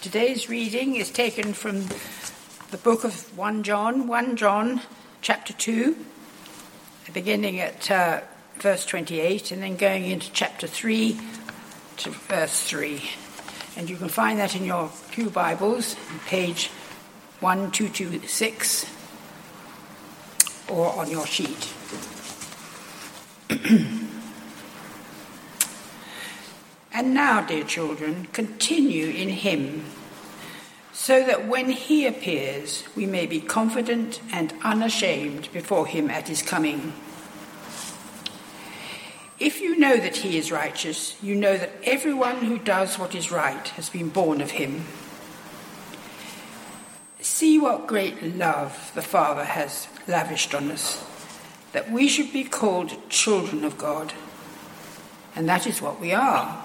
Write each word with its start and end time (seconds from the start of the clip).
Today's 0.00 0.48
reading 0.48 0.94
is 0.94 1.10
taken 1.10 1.52
from 1.52 1.86
the 2.70 2.76
book 2.76 3.02
of 3.02 3.36
1 3.36 3.64
John, 3.64 4.06
1 4.06 4.36
John 4.36 4.80
chapter 5.22 5.52
2, 5.52 5.96
beginning 7.12 7.58
at 7.58 7.90
uh, 7.90 8.20
verse 8.60 8.86
28 8.86 9.50
and 9.50 9.60
then 9.60 9.74
going 9.74 10.06
into 10.06 10.30
chapter 10.30 10.68
3 10.68 11.18
to 11.96 12.10
verse 12.10 12.62
3. 12.62 13.02
And 13.76 13.90
you 13.90 13.96
can 13.96 14.08
find 14.08 14.38
that 14.38 14.54
in 14.54 14.64
your 14.64 14.88
Pew 15.10 15.30
Bibles, 15.30 15.96
page 16.28 16.68
1226, 17.40 18.86
or 20.68 20.92
on 20.96 21.10
your 21.10 21.26
sheet. 21.26 21.74
and 26.98 27.14
now, 27.14 27.40
dear 27.40 27.62
children, 27.62 28.26
continue 28.32 29.06
in 29.06 29.28
Him, 29.28 29.84
so 30.92 31.24
that 31.24 31.46
when 31.46 31.70
He 31.70 32.04
appears, 32.06 32.82
we 32.96 33.06
may 33.06 33.24
be 33.24 33.40
confident 33.40 34.20
and 34.32 34.52
unashamed 34.64 35.48
before 35.52 35.86
Him 35.86 36.10
at 36.10 36.26
His 36.26 36.42
coming. 36.42 36.92
If 39.38 39.60
you 39.60 39.78
know 39.78 39.96
that 39.96 40.16
He 40.16 40.36
is 40.36 40.50
righteous, 40.50 41.16
you 41.22 41.36
know 41.36 41.56
that 41.56 41.70
everyone 41.84 42.38
who 42.38 42.58
does 42.58 42.98
what 42.98 43.14
is 43.14 43.30
right 43.30 43.68
has 43.68 43.88
been 43.88 44.08
born 44.08 44.40
of 44.40 44.50
Him. 44.50 44.84
See 47.20 47.60
what 47.60 47.86
great 47.86 48.20
love 48.24 48.90
the 48.96 49.02
Father 49.02 49.44
has 49.44 49.86
lavished 50.08 50.52
on 50.52 50.72
us, 50.72 51.06
that 51.70 51.92
we 51.92 52.08
should 52.08 52.32
be 52.32 52.42
called 52.42 53.08
children 53.08 53.62
of 53.62 53.78
God. 53.78 54.14
And 55.36 55.48
that 55.48 55.64
is 55.64 55.80
what 55.80 56.00
we 56.00 56.12
are. 56.12 56.64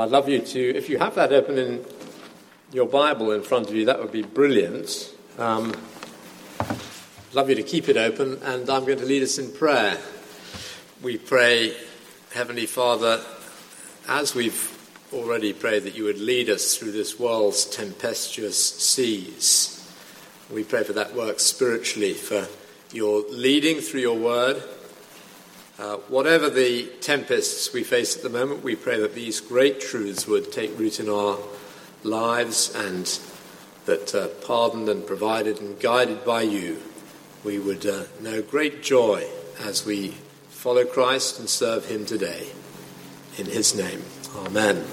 I'd 0.00 0.10
love 0.10 0.30
you 0.30 0.38
to, 0.40 0.76
if 0.76 0.88
you 0.88 0.96
have 0.96 1.14
that 1.16 1.30
open 1.30 1.58
in 1.58 1.84
your 2.72 2.86
Bible 2.86 3.32
in 3.32 3.42
front 3.42 3.68
of 3.68 3.74
you, 3.74 3.84
that 3.84 4.00
would 4.00 4.10
be 4.10 4.22
brilliant. 4.22 5.14
Um, 5.38 5.74
love 7.34 7.50
you 7.50 7.54
to 7.56 7.62
keep 7.62 7.86
it 7.86 7.98
open, 7.98 8.40
and 8.42 8.70
I'm 8.70 8.86
going 8.86 8.98
to 9.00 9.04
lead 9.04 9.22
us 9.22 9.36
in 9.36 9.52
prayer. 9.52 9.98
We 11.02 11.18
pray, 11.18 11.74
Heavenly 12.32 12.64
Father, 12.64 13.20
as 14.08 14.34
we've 14.34 14.74
already 15.12 15.52
prayed, 15.52 15.82
that 15.82 15.94
you 15.94 16.04
would 16.04 16.18
lead 16.18 16.48
us 16.48 16.78
through 16.78 16.92
this 16.92 17.20
world's 17.20 17.66
tempestuous 17.66 18.58
seas. 18.58 19.86
We 20.50 20.64
pray 20.64 20.82
for 20.82 20.94
that 20.94 21.14
work 21.14 21.40
spiritually, 21.40 22.14
for 22.14 22.48
your 22.90 23.22
leading 23.28 23.80
through 23.80 24.00
your 24.00 24.18
word 24.18 24.62
uh, 25.80 25.96
whatever 26.08 26.50
the 26.50 26.86
tempests 27.00 27.72
we 27.72 27.82
face 27.82 28.14
at 28.14 28.22
the 28.22 28.28
moment, 28.28 28.62
we 28.62 28.76
pray 28.76 29.00
that 29.00 29.14
these 29.14 29.40
great 29.40 29.80
truths 29.80 30.26
would 30.26 30.52
take 30.52 30.78
root 30.78 31.00
in 31.00 31.08
our 31.08 31.38
lives 32.04 32.74
and 32.74 33.18
that, 33.86 34.14
uh, 34.14 34.28
pardoned 34.46 34.90
and 34.90 35.06
provided 35.06 35.58
and 35.58 35.80
guided 35.80 36.22
by 36.22 36.42
you, 36.42 36.82
we 37.44 37.58
would 37.58 37.86
uh, 37.86 38.04
know 38.20 38.42
great 38.42 38.82
joy 38.82 39.26
as 39.58 39.86
we 39.86 40.10
follow 40.50 40.84
Christ 40.84 41.40
and 41.40 41.48
serve 41.48 41.86
him 41.86 42.04
today. 42.04 42.48
In 43.38 43.46
his 43.46 43.74
name, 43.74 44.02
Amen. 44.36 44.84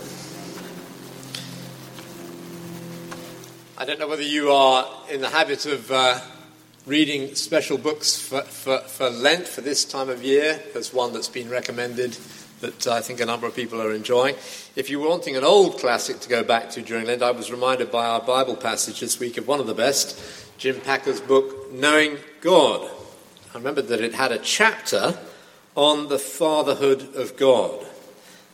I 3.78 3.84
don't 3.84 4.00
know 4.00 4.08
whether 4.08 4.24
you 4.24 4.52
are 4.52 4.88
in 5.12 5.20
the 5.20 5.30
habit 5.30 5.66
of 5.66 5.92
uh, 5.92 6.22
reading 6.88 7.36
special 7.36 7.78
books 7.78 8.18
for, 8.18 8.42
for, 8.44 8.80
for, 8.80 9.10
Lent 9.10 9.46
for 9.46 9.60
this 9.60 9.84
time 9.84 10.08
of 10.08 10.24
year. 10.24 10.58
There's 10.72 10.94
one 10.94 11.12
that's 11.12 11.28
been 11.28 11.50
recommended 11.50 12.18
that 12.62 12.88
uh, 12.88 12.94
I 12.94 13.02
think 13.02 13.20
a 13.20 13.26
number 13.26 13.46
of 13.46 13.54
people 13.54 13.82
are 13.82 13.92
enjoying. 13.92 14.36
If 14.78 14.90
you're 14.90 15.06
wanting 15.06 15.36
an 15.36 15.44
old 15.44 15.80
classic 15.80 16.22
to 16.22 16.30
go 16.30 16.46
back 16.46 16.70
to 16.72 16.82
during 16.82 17.06
Lent, 17.06 17.22
I 17.22 17.32
was 17.32 17.52
reminded 17.52 17.92
by 17.92 18.06
our 18.06 18.22
Bible 18.22 18.56
passage 18.56 19.02
this 19.02 19.20
week 19.20 19.38
of 19.38 19.50
one 19.50 19.60
of 19.60 19.68
the 19.68 19.74
best, 19.74 20.18
Jim 20.58 20.80
Packer's 20.80 21.20
book, 21.20 21.74
Knowing 21.74 22.20
God. 22.40 22.90
I 23.54 23.58
remembered 23.58 23.90
that 23.90 24.00
it 24.00 24.14
had 24.14 24.32
a 24.32 24.40
chapter 24.40 25.20
on 25.76 26.08
the 26.08 26.20
fatherhood 26.20 27.16
of 27.16 27.36
God. 27.36 27.86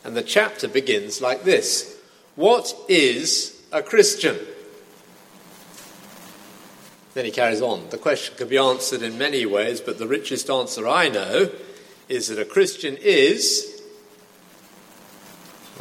And 0.02 0.16
the 0.16 0.22
chapter 0.22 0.66
begins 0.66 1.20
like 1.20 1.44
this 1.44 2.00
What 2.34 2.74
is 2.88 3.62
a 3.70 3.80
Christian? 3.80 4.36
Then 7.14 7.24
he 7.24 7.30
carries 7.30 7.62
on. 7.62 7.88
The 7.90 7.98
question 7.98 8.36
can 8.36 8.48
be 8.48 8.58
answered 8.58 9.02
in 9.02 9.16
many 9.16 9.46
ways, 9.46 9.80
but 9.80 9.98
the 9.98 10.08
richest 10.08 10.50
answer 10.50 10.88
I 10.88 11.08
know 11.08 11.50
is 12.08 12.28
that 12.28 12.38
a 12.38 12.44
Christian 12.44 12.98
is. 13.00 13.82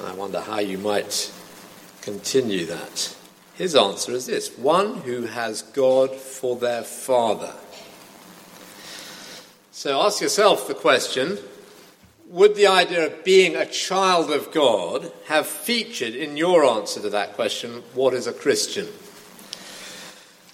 I 0.04 0.14
wonder 0.14 0.42
how 0.42 0.60
you 0.60 0.78
might 0.78 1.32
continue 2.02 2.66
that. 2.68 3.16
His 3.56 3.76
answer 3.76 4.12
is 4.12 4.26
this 4.26 4.58
one 4.58 4.98
who 5.02 5.24
has 5.26 5.62
God 5.62 6.16
for 6.16 6.56
their 6.56 6.84
father. 6.84 7.54
So 9.72 10.02
ask 10.02 10.22
yourself 10.22 10.68
the 10.68 10.74
question 10.74 11.40
would 12.28 12.56
the 12.56 12.66
idea 12.66 13.06
of 13.06 13.24
being 13.24 13.56
a 13.56 13.66
child 13.66 14.32
of 14.32 14.52
God 14.52 15.12
have 15.28 15.46
featured 15.46 16.16
in 16.16 16.36
your 16.36 16.66
answer 16.66 17.00
to 17.02 17.10
that 17.12 17.34
question, 17.34 17.84
what 17.94 18.16
is 18.16 18.26
a 18.26 18.34
Christian? 18.34 18.88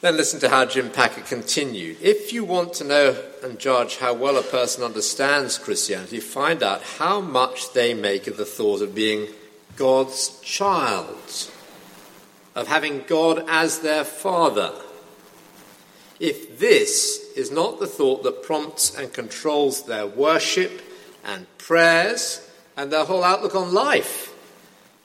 Then 0.02 0.16
listen 0.16 0.40
to 0.40 0.50
how 0.50 0.64
Jim 0.66 0.90
Packer 0.92 1.22
continued. 1.22 1.98
If 2.02 2.32
you 2.32 2.46
want 2.46 2.74
to 2.76 2.86
know 2.86 3.22
and 3.44 3.60
judge 3.60 3.98
how 3.98 4.14
well 4.14 4.38
a 4.38 4.42
person 4.42 4.82
understands 4.82 5.58
Christianity, 5.58 6.22
find 6.22 6.64
out 6.64 6.82
how 6.82 7.20
much 7.20 7.74
they 7.74 7.94
make 7.94 8.26
of 8.26 8.38
the 8.38 8.46
thought 8.46 8.82
of 8.82 8.96
being 8.96 9.28
God's 9.76 10.40
child, 10.40 11.50
of 12.56 12.70
having 12.70 13.04
God 13.08 13.44
as 13.50 13.80
their 13.80 14.06
father. 14.06 14.72
If 16.18 16.60
this 16.60 17.34
is 17.36 17.52
not 17.52 17.82
the 17.82 17.88
thought 17.88 18.24
that 18.24 18.44
prompts 18.44 18.96
and 18.98 19.12
controls 19.12 19.84
their 19.84 20.08
worship 20.08 20.82
and 21.26 21.46
prayers 21.58 22.50
and 22.78 22.90
their 22.90 23.04
whole 23.04 23.24
outlook 23.24 23.56
on 23.56 23.74
life, 23.74 24.34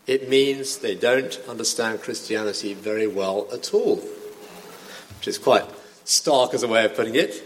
it 0.06 0.28
means 0.28 0.78
they 0.78 0.94
don't 0.94 1.41
understand 1.49 2.00
Christianity 2.00 2.75
very 2.75 3.09
well 3.09 3.49
at 3.53 3.75
all 3.75 4.00
which 5.25 5.37
is 5.37 5.39
quite 5.39 5.65
stark 6.05 6.53
as 6.53 6.62
a 6.62 6.69
way 6.69 6.85
of 6.85 6.95
putting 6.95 7.15
it. 7.15 7.43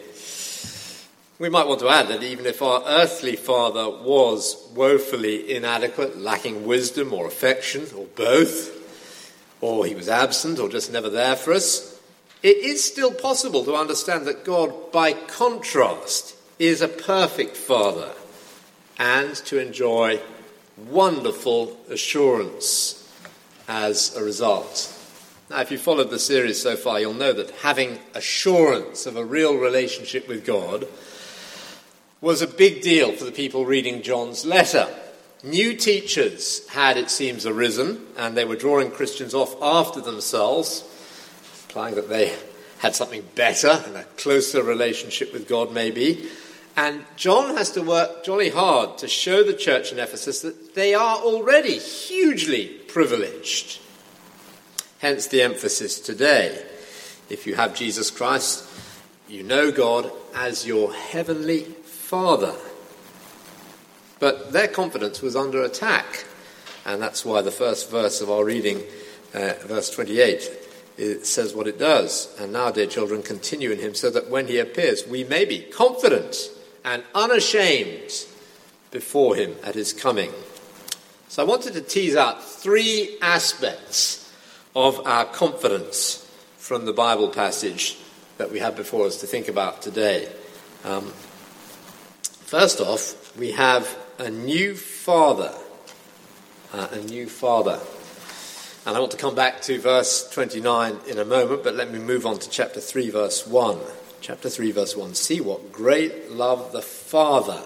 We 1.38 1.48
might 1.48 1.68
want 1.68 1.78
to 1.78 1.88
add 1.88 2.08
that 2.08 2.24
even 2.24 2.44
if 2.44 2.60
our 2.60 2.82
earthly 2.84 3.36
father 3.36 3.88
was 3.88 4.68
woefully 4.74 5.54
inadequate, 5.54 6.18
lacking 6.18 6.66
wisdom 6.66 7.14
or 7.14 7.28
affection, 7.28 7.86
or 7.96 8.06
both, 8.16 8.74
or 9.60 9.86
he 9.86 9.94
was 9.94 10.08
absent 10.08 10.58
or 10.58 10.68
just 10.68 10.90
never 10.90 11.08
there 11.08 11.36
for 11.36 11.52
us, 11.52 12.00
it 12.42 12.56
is 12.56 12.82
still 12.82 13.12
possible 13.12 13.64
to 13.64 13.76
understand 13.76 14.26
that 14.26 14.44
God, 14.44 14.90
by 14.90 15.12
contrast, 15.12 16.34
is 16.58 16.82
a 16.82 16.88
perfect 16.88 17.56
father 17.56 18.10
and 18.98 19.36
to 19.36 19.60
enjoy 19.64 20.18
wonderful 20.76 21.78
assurance 21.88 23.08
as 23.68 24.16
a 24.16 24.24
result. 24.24 24.97
Now, 25.50 25.62
if 25.62 25.70
you 25.70 25.78
followed 25.78 26.10
the 26.10 26.18
series 26.18 26.60
so 26.60 26.76
far, 26.76 27.00
you'll 27.00 27.14
know 27.14 27.32
that 27.32 27.50
having 27.62 27.98
assurance 28.14 29.06
of 29.06 29.16
a 29.16 29.24
real 29.24 29.56
relationship 29.56 30.28
with 30.28 30.44
God 30.44 30.86
was 32.20 32.42
a 32.42 32.46
big 32.46 32.82
deal 32.82 33.12
for 33.12 33.24
the 33.24 33.32
people 33.32 33.64
reading 33.64 34.02
John's 34.02 34.44
letter. 34.44 34.86
New 35.42 35.74
teachers 35.74 36.68
had, 36.68 36.98
it 36.98 37.08
seems, 37.08 37.46
arisen, 37.46 38.04
and 38.18 38.36
they 38.36 38.44
were 38.44 38.56
drawing 38.56 38.90
Christians 38.90 39.32
off 39.32 39.56
after 39.62 40.02
themselves, 40.02 40.84
implying 41.66 41.94
that 41.94 42.10
they 42.10 42.36
had 42.80 42.94
something 42.94 43.24
better 43.34 43.82
and 43.86 43.96
a 43.96 44.04
closer 44.18 44.62
relationship 44.62 45.32
with 45.32 45.48
God, 45.48 45.72
maybe. 45.72 46.28
And 46.76 47.04
John 47.16 47.56
has 47.56 47.70
to 47.72 47.80
work 47.80 48.22
jolly 48.22 48.50
hard 48.50 48.98
to 48.98 49.08
show 49.08 49.42
the 49.42 49.54
church 49.54 49.92
in 49.92 49.98
Ephesus 49.98 50.42
that 50.42 50.74
they 50.74 50.92
are 50.92 51.16
already 51.16 51.78
hugely 51.78 52.66
privileged 52.66 53.80
hence 54.98 55.26
the 55.26 55.42
emphasis 55.42 56.00
today. 56.00 56.64
If 57.30 57.46
you 57.46 57.54
have 57.54 57.74
Jesus 57.74 58.10
Christ, 58.10 58.64
you 59.28 59.42
know 59.42 59.70
God 59.70 60.10
as 60.34 60.66
your 60.66 60.92
heavenly 60.92 61.60
Father. 61.60 62.54
But 64.18 64.52
their 64.52 64.68
confidence 64.68 65.22
was 65.22 65.36
under 65.36 65.62
attack, 65.62 66.24
and 66.84 67.00
that's 67.00 67.24
why 67.24 67.42
the 67.42 67.50
first 67.50 67.90
verse 67.90 68.20
of 68.20 68.30
our 68.30 68.44
reading, 68.44 68.82
uh, 69.34 69.54
verse 69.66 69.90
28, 69.90 70.50
it 70.96 71.26
says 71.26 71.54
what 71.54 71.68
it 71.68 71.78
does. 71.78 72.34
And 72.40 72.52
now, 72.52 72.70
dear 72.70 72.86
children, 72.86 73.22
continue 73.22 73.70
in 73.70 73.78
him 73.78 73.94
so 73.94 74.10
that 74.10 74.28
when 74.30 74.48
he 74.48 74.58
appears, 74.58 75.06
we 75.06 75.22
may 75.22 75.44
be 75.44 75.60
confident 75.60 76.50
and 76.84 77.04
unashamed 77.14 78.26
before 78.90 79.36
him 79.36 79.54
at 79.62 79.74
his 79.74 79.92
coming. 79.92 80.32
So 81.28 81.42
I 81.42 81.46
wanted 81.46 81.74
to 81.74 81.82
tease 81.82 82.16
out 82.16 82.42
three 82.42 83.18
aspects 83.20 84.17
of 84.78 85.04
our 85.08 85.24
confidence 85.24 86.24
from 86.56 86.84
the 86.84 86.92
Bible 86.92 87.28
passage 87.30 87.98
that 88.36 88.52
we 88.52 88.60
have 88.60 88.76
before 88.76 89.06
us 89.06 89.20
to 89.22 89.26
think 89.26 89.48
about 89.48 89.82
today. 89.82 90.32
Um, 90.84 91.06
first 92.46 92.80
off, 92.80 93.36
we 93.36 93.50
have 93.52 93.98
a 94.20 94.30
new 94.30 94.76
father. 94.76 95.52
Uh, 96.72 96.86
a 96.92 96.98
new 96.98 97.28
father. 97.28 97.80
And 98.86 98.96
I 98.96 99.00
want 99.00 99.10
to 99.10 99.18
come 99.18 99.34
back 99.34 99.62
to 99.62 99.80
verse 99.80 100.30
29 100.30 100.98
in 101.08 101.18
a 101.18 101.24
moment, 101.24 101.64
but 101.64 101.74
let 101.74 101.90
me 101.90 101.98
move 101.98 102.24
on 102.24 102.38
to 102.38 102.48
chapter 102.48 102.78
3, 102.78 103.10
verse 103.10 103.48
1. 103.48 103.80
Chapter 104.20 104.48
3, 104.48 104.70
verse 104.70 104.96
1. 104.96 105.14
See 105.14 105.40
what 105.40 105.72
great 105.72 106.30
love 106.30 106.70
the 106.70 106.82
Father 106.82 107.64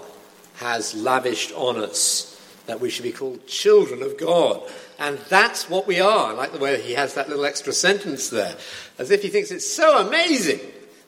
has 0.55 0.95
lavished 0.95 1.53
on 1.53 1.77
us, 1.77 2.41
that 2.65 2.81
we 2.81 2.89
should 2.89 3.03
be 3.03 3.13
called 3.13 3.47
children 3.47 4.03
of 4.03 4.17
God. 4.17 4.63
And 5.03 5.19
that's 5.29 5.69
what 5.69 5.89
we 5.89 6.01
are. 6.01 6.29
I 6.29 6.33
like 6.33 6.53
the 6.53 6.61
way 6.61 6.81
he 6.81 6.93
has 6.93 7.15
that 7.15 7.29
little 7.29 7.45
extra 7.45 7.73
sentence 7.73 8.31
there, 8.31 8.55
as 8.99 9.11
if 9.11 9.21
he 9.21 9.31
thinks 9.31 9.51
it's 9.51 9.69
so 9.69 9.99
amazing 10.07 10.61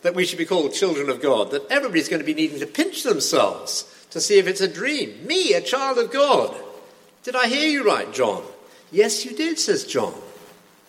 that 0.02 0.16
we 0.16 0.26
should 0.26 0.38
be 0.38 0.44
called 0.44 0.74
children 0.74 1.08
of 1.08 1.22
God, 1.22 1.52
that 1.52 1.70
everybody's 1.70 2.08
going 2.08 2.20
to 2.20 2.26
be 2.26 2.34
needing 2.34 2.58
to 2.58 2.66
pinch 2.66 3.04
themselves 3.04 3.88
to 4.10 4.20
see 4.20 4.36
if 4.36 4.48
it's 4.48 4.60
a 4.60 4.66
dream. 4.66 5.24
Me, 5.24 5.54
a 5.54 5.60
child 5.60 5.98
of 5.98 6.10
God. 6.10 6.56
Did 7.22 7.36
I 7.36 7.46
hear 7.46 7.70
you 7.70 7.86
right, 7.86 8.12
John? 8.12 8.42
Yes, 8.90 9.24
you 9.24 9.30
did, 9.30 9.60
says 9.60 9.84
John. 9.84 10.14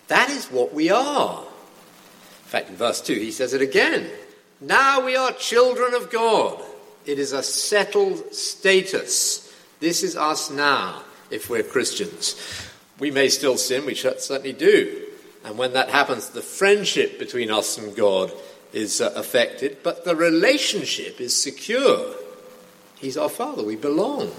That 0.08 0.32
is 0.32 0.48
what 0.48 0.74
we 0.74 0.90
are. 0.90 1.42
In 1.44 2.50
fact, 2.50 2.70
in 2.72 2.76
verse 2.76 3.02
2, 3.02 3.14
he 3.14 3.30
says 3.30 3.54
it 3.54 3.62
again. 3.62 4.10
Now 4.60 5.06
we 5.06 5.16
are 5.16 5.32
children 5.32 5.94
of 5.94 6.10
God. 6.10 6.60
It 7.06 7.20
is 7.20 7.34
a 7.34 7.44
settled 7.44 8.34
status. 8.34 9.54
This 9.80 10.02
is 10.02 10.16
us 10.16 10.50
now, 10.50 11.04
if 11.30 11.52
we're 11.52 11.62
Christians. 11.62 12.72
We 13.00 13.12
may 13.12 13.30
still 13.30 13.58
sin, 13.58 13.86
we 13.86 13.96
certainly 13.96 14.54
do. 14.54 15.04
And 15.44 15.58
when 15.58 15.74
that 15.74 15.90
happens, 15.90 16.30
the 16.30 16.42
friendship 16.42 17.20
between 17.20 17.52
us 17.52 17.78
and 17.78 17.96
God 17.96 18.32
is 18.74 19.00
uh, 19.00 19.14
affected, 19.16 19.78
but 19.84 20.06
the 20.06 20.16
relationship 20.16 21.22
is 21.22 21.40
secure. 21.40 22.16
He's 22.96 23.18
our 23.18 23.30
Father, 23.30 23.64
we 23.64 23.76
belong. 23.76 24.32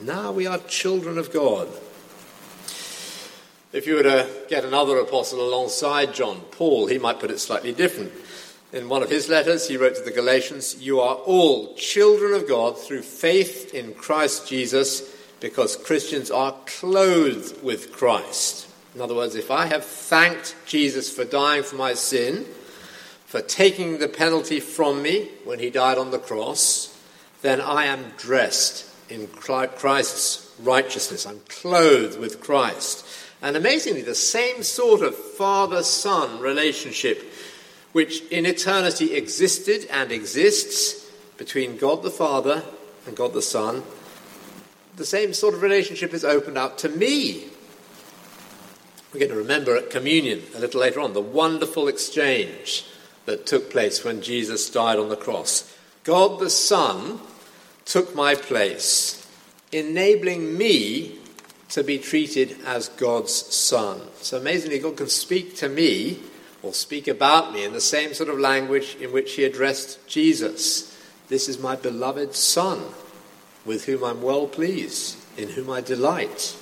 Now 0.00 0.32
we 0.32 0.46
are 0.46 0.58
children 0.58 1.18
of 1.18 1.32
God. 1.32 1.68
If 3.72 3.86
you 3.86 3.96
were 3.96 4.04
to 4.04 4.28
get 4.48 4.64
another 4.64 4.98
apostle 4.98 5.40
alongside 5.40 6.14
John, 6.14 6.42
Paul, 6.52 6.86
he 6.86 6.98
might 6.98 7.18
put 7.18 7.32
it 7.32 7.40
slightly 7.40 7.72
different. 7.72 8.12
In 8.72 8.88
one 8.88 9.02
of 9.02 9.10
his 9.10 9.28
letters, 9.28 9.68
he 9.68 9.76
wrote 9.76 9.96
to 9.96 10.02
the 10.02 10.10
Galatians, 10.10 10.80
You 10.80 11.00
are 11.00 11.16
all 11.16 11.74
children 11.74 12.34
of 12.34 12.48
God 12.48 12.78
through 12.78 13.02
faith 13.02 13.74
in 13.74 13.94
Christ 13.94 14.48
Jesus, 14.48 15.13
because 15.44 15.76
Christians 15.76 16.30
are 16.30 16.56
clothed 16.64 17.62
with 17.62 17.92
Christ. 17.92 18.66
In 18.94 19.02
other 19.02 19.14
words, 19.14 19.34
if 19.34 19.50
I 19.50 19.66
have 19.66 19.84
thanked 19.84 20.56
Jesus 20.64 21.14
for 21.14 21.22
dying 21.22 21.62
for 21.62 21.76
my 21.76 21.92
sin, 21.92 22.46
for 23.26 23.42
taking 23.42 23.98
the 23.98 24.08
penalty 24.08 24.58
from 24.58 25.02
me 25.02 25.28
when 25.44 25.58
he 25.58 25.68
died 25.68 25.98
on 25.98 26.12
the 26.12 26.18
cross, 26.18 26.98
then 27.42 27.60
I 27.60 27.84
am 27.84 28.14
dressed 28.16 28.90
in 29.10 29.26
Christ's 29.26 30.50
righteousness. 30.60 31.26
I'm 31.26 31.40
clothed 31.50 32.18
with 32.18 32.40
Christ. 32.40 33.06
And 33.42 33.54
amazingly, 33.54 34.00
the 34.00 34.14
same 34.14 34.62
sort 34.62 35.02
of 35.02 35.14
father 35.14 35.82
son 35.82 36.40
relationship 36.40 37.22
which 37.92 38.22
in 38.30 38.46
eternity 38.46 39.12
existed 39.12 39.86
and 39.90 40.10
exists 40.10 41.06
between 41.36 41.76
God 41.76 42.02
the 42.02 42.10
Father 42.10 42.62
and 43.06 43.14
God 43.14 43.34
the 43.34 43.42
Son, 43.42 43.82
the 44.96 45.04
same 45.04 45.32
sort 45.32 45.54
of 45.54 45.62
relationship 45.62 46.14
is 46.14 46.24
opened 46.24 46.58
up 46.58 46.78
to 46.78 46.88
me. 46.88 47.44
We're 49.12 49.20
going 49.20 49.32
to 49.32 49.38
remember 49.38 49.76
at 49.76 49.90
communion 49.90 50.42
a 50.54 50.60
little 50.60 50.80
later 50.80 51.00
on 51.00 51.12
the 51.12 51.20
wonderful 51.20 51.88
exchange 51.88 52.84
that 53.26 53.46
took 53.46 53.70
place 53.70 54.04
when 54.04 54.22
Jesus 54.22 54.68
died 54.68 54.98
on 54.98 55.08
the 55.08 55.16
cross. 55.16 55.72
God 56.04 56.40
the 56.40 56.50
Son 56.50 57.20
took 57.84 58.14
my 58.14 58.34
place, 58.34 59.26
enabling 59.72 60.56
me 60.58 61.18
to 61.70 61.82
be 61.82 61.98
treated 61.98 62.56
as 62.66 62.88
God's 62.88 63.32
Son. 63.32 64.00
So 64.20 64.38
amazingly, 64.38 64.78
God 64.78 64.96
can 64.96 65.08
speak 65.08 65.56
to 65.56 65.68
me 65.68 66.18
or 66.62 66.72
speak 66.72 67.08
about 67.08 67.52
me 67.52 67.64
in 67.64 67.72
the 67.72 67.80
same 67.80 68.14
sort 68.14 68.28
of 68.28 68.38
language 68.38 68.96
in 69.00 69.12
which 69.12 69.34
he 69.34 69.44
addressed 69.44 70.06
Jesus. 70.06 70.96
This 71.28 71.48
is 71.48 71.58
my 71.58 71.76
beloved 71.76 72.34
Son, 72.34 72.82
with 73.64 73.86
whom 73.86 74.04
I'm 74.04 74.22
well 74.22 74.46
pleased, 74.46 75.16
in 75.38 75.50
whom 75.50 75.70
I 75.70 75.80
delight. 75.80 76.56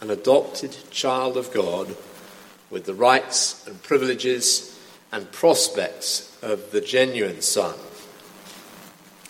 An 0.00 0.10
adopted 0.10 0.76
child 0.90 1.36
of 1.36 1.52
God 1.52 1.96
with 2.70 2.84
the 2.84 2.94
rights 2.94 3.66
and 3.66 3.82
privileges 3.82 4.78
and 5.10 5.30
prospects 5.32 6.36
of 6.42 6.70
the 6.70 6.80
genuine 6.80 7.40
Son. 7.40 7.74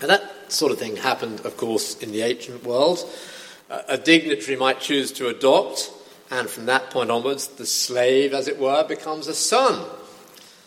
And 0.00 0.10
that 0.10 0.52
sort 0.52 0.72
of 0.72 0.78
thing 0.78 0.96
happened, 0.96 1.40
of 1.40 1.56
course, 1.56 1.98
in 2.02 2.12
the 2.12 2.22
ancient 2.22 2.64
world. 2.64 3.04
A 3.68 3.98
dignitary 3.98 4.56
might 4.56 4.80
choose 4.80 5.12
to 5.12 5.28
adopt 5.28 5.90
and 6.30 6.48
from 6.48 6.66
that 6.66 6.90
point 6.90 7.10
onwards, 7.10 7.46
the 7.46 7.66
slave, 7.66 8.34
as 8.34 8.48
it 8.48 8.58
were, 8.58 8.84
becomes 8.84 9.28
a 9.28 9.34
son. 9.34 9.88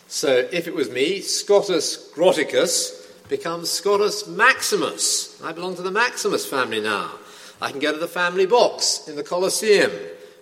So 0.07 0.47
if 0.51 0.67
it 0.67 0.73
was 0.73 0.89
me, 0.89 1.21
Scotus 1.21 2.11
Groticus 2.13 3.00
becomes 3.31 3.69
Scotus 3.69 4.27
Maximus. 4.27 5.41
I 5.41 5.53
belong 5.53 5.77
to 5.77 5.81
the 5.81 5.89
Maximus 5.89 6.45
family 6.45 6.81
now. 6.81 7.11
I 7.61 7.71
can 7.71 7.79
go 7.79 7.93
to 7.93 7.97
the 7.97 8.05
family 8.05 8.45
box 8.45 9.07
in 9.07 9.15
the 9.15 9.23
Colosseum 9.23 9.89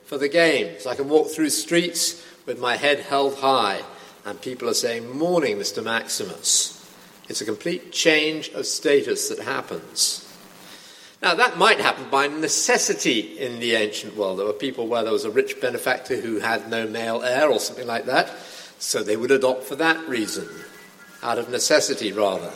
for 0.05 0.17
the 0.17 0.27
games. 0.27 0.88
I 0.88 0.96
can 0.96 1.08
walk 1.08 1.29
through 1.29 1.51
streets 1.51 2.25
with 2.48 2.60
my 2.60 2.77
head 2.77 3.01
held 3.01 3.36
high, 3.36 3.84
and 4.25 4.41
people 4.41 4.67
are 4.67 4.74
saying, 4.74 5.15
Morning, 5.15 5.58
Mr. 5.58 5.84
Maximus. 5.84 6.75
It's 7.29 7.41
a 7.41 7.46
complete 7.46 7.91
change 7.91 8.50
of 8.50 8.65
status 8.65 9.29
that 9.29 9.38
happens. 9.38 10.25
Now, 11.22 11.36
that 11.36 11.60
might 11.60 11.79
happen 11.79 12.10
by 12.10 12.25
necessity 12.25 13.38
in 13.38 13.60
the 13.60 13.75
ancient 13.75 14.17
world. 14.17 14.39
There 14.39 14.48
were 14.48 14.53
people 14.53 14.88
where 14.88 15.03
there 15.03 15.13
was 15.13 15.25
a 15.25 15.29
rich 15.29 15.62
benefactor 15.62 16.15
who 16.15 16.39
had 16.39 16.72
no 16.72 16.88
male 16.88 17.22
heir 17.22 17.51
or 17.51 17.60
something 17.60 17.86
like 17.86 18.05
that, 18.05 18.31
so 18.79 19.03
they 19.03 19.15
would 19.15 19.29
adopt 19.29 19.65
for 19.65 19.75
that 19.75 20.10
reason, 20.10 20.50
out 21.22 21.38
of 21.38 21.51
necessity 21.51 22.12
rather. 22.12 22.51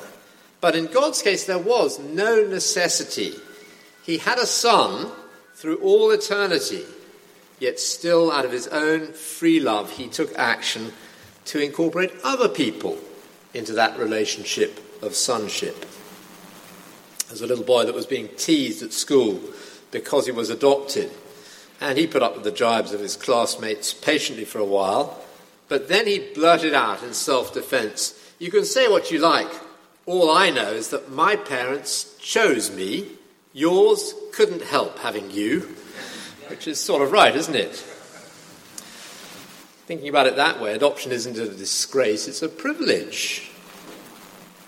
But 0.63 0.77
in 0.77 0.85
God's 0.85 1.21
case, 1.21 1.43
there 1.43 1.59
was 1.59 1.99
no 1.99 2.41
necessity. 2.47 3.33
He 4.01 4.19
had 4.19 4.39
a 4.39 4.45
son 4.45 5.11
through 5.55 5.79
all 5.79 6.09
eternity, 6.11 6.85
yet 7.59 7.81
still, 7.81 8.31
out 8.31 8.45
of 8.45 8.53
his 8.53 8.69
own 8.69 9.07
free 9.07 9.59
love, 9.59 9.91
he 9.91 10.07
took 10.07 10.33
action 10.39 10.93
to 11.47 11.59
incorporate 11.59 12.13
other 12.23 12.47
people 12.47 12.97
into 13.53 13.73
that 13.73 13.99
relationship 13.99 14.79
of 15.03 15.15
sonship. 15.15 15.85
As 17.29 17.41
a 17.41 17.47
little 17.47 17.65
boy 17.65 17.83
that 17.83 17.93
was 17.93 18.05
being 18.05 18.29
teased 18.37 18.83
at 18.83 18.93
school 18.93 19.41
because 19.91 20.27
he 20.27 20.31
was 20.31 20.49
adopted. 20.49 21.11
And 21.81 21.97
he 21.97 22.07
put 22.07 22.23
up 22.23 22.35
with 22.35 22.45
the 22.45 22.51
jibes 22.51 22.93
of 22.93 23.01
his 23.01 23.17
classmates 23.17 23.93
patiently 23.93 24.45
for 24.45 24.59
a 24.59 24.65
while, 24.65 25.21
but 25.67 25.89
then 25.89 26.07
he 26.07 26.31
blurted 26.33 26.73
out 26.73 27.03
in 27.03 27.13
self 27.13 27.53
defense 27.53 28.17
You 28.39 28.49
can 28.49 28.63
say 28.63 28.87
what 28.87 29.11
you 29.11 29.19
like. 29.19 29.51
All 30.05 30.29
I 30.29 30.49
know 30.49 30.73
is 30.73 30.89
that 30.89 31.11
my 31.11 31.37
parents 31.37 32.15
chose 32.19 32.69
me. 32.69 33.07
Yours 33.53 34.13
couldn't 34.33 34.63
help 34.63 34.99
having 34.99 35.31
you. 35.31 35.61
Which 36.47 36.67
is 36.67 36.79
sort 36.79 37.01
of 37.01 37.11
right, 37.11 37.33
isn't 37.33 37.55
it? 37.55 37.75
Thinking 39.85 40.09
about 40.09 40.27
it 40.27 40.35
that 40.35 40.59
way, 40.59 40.73
adoption 40.73 41.11
isn't 41.11 41.37
a 41.37 41.47
disgrace, 41.47 42.27
it's 42.27 42.41
a 42.41 42.49
privilege. 42.49 43.49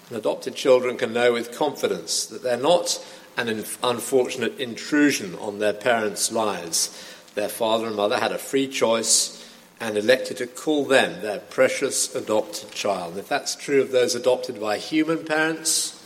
And 0.10 0.18
adopted 0.18 0.56
children 0.56 0.98
can 0.98 1.14
know 1.14 1.34
with 1.34 1.58
confidence 1.58 2.26
that 2.28 2.44
they're 2.44 2.58
not 2.58 3.04
an 3.38 3.66
unfortunate 3.84 4.58
intrusion 4.60 5.36
on 5.36 5.60
their 5.60 5.74
parents' 5.74 6.32
lives. 6.32 6.98
Their 7.34 7.50
father 7.50 7.88
and 7.88 7.96
mother 7.96 8.20
had 8.20 8.32
a 8.32 8.38
free 8.38 8.68
choice 8.68 9.35
and 9.80 9.98
elected 9.98 10.38
to 10.38 10.48
call 10.48 10.86
them 10.86 11.22
their 11.22 11.40
precious 11.40 12.14
adopted 12.16 12.72
child. 12.72 13.12
And 13.12 13.20
if 13.20 13.28
that's 13.28 13.56
true 13.56 13.82
of 13.82 13.92
those 13.92 14.16
adopted 14.16 14.60
by 14.60 14.78
human 14.78 15.26
parents, 15.26 16.02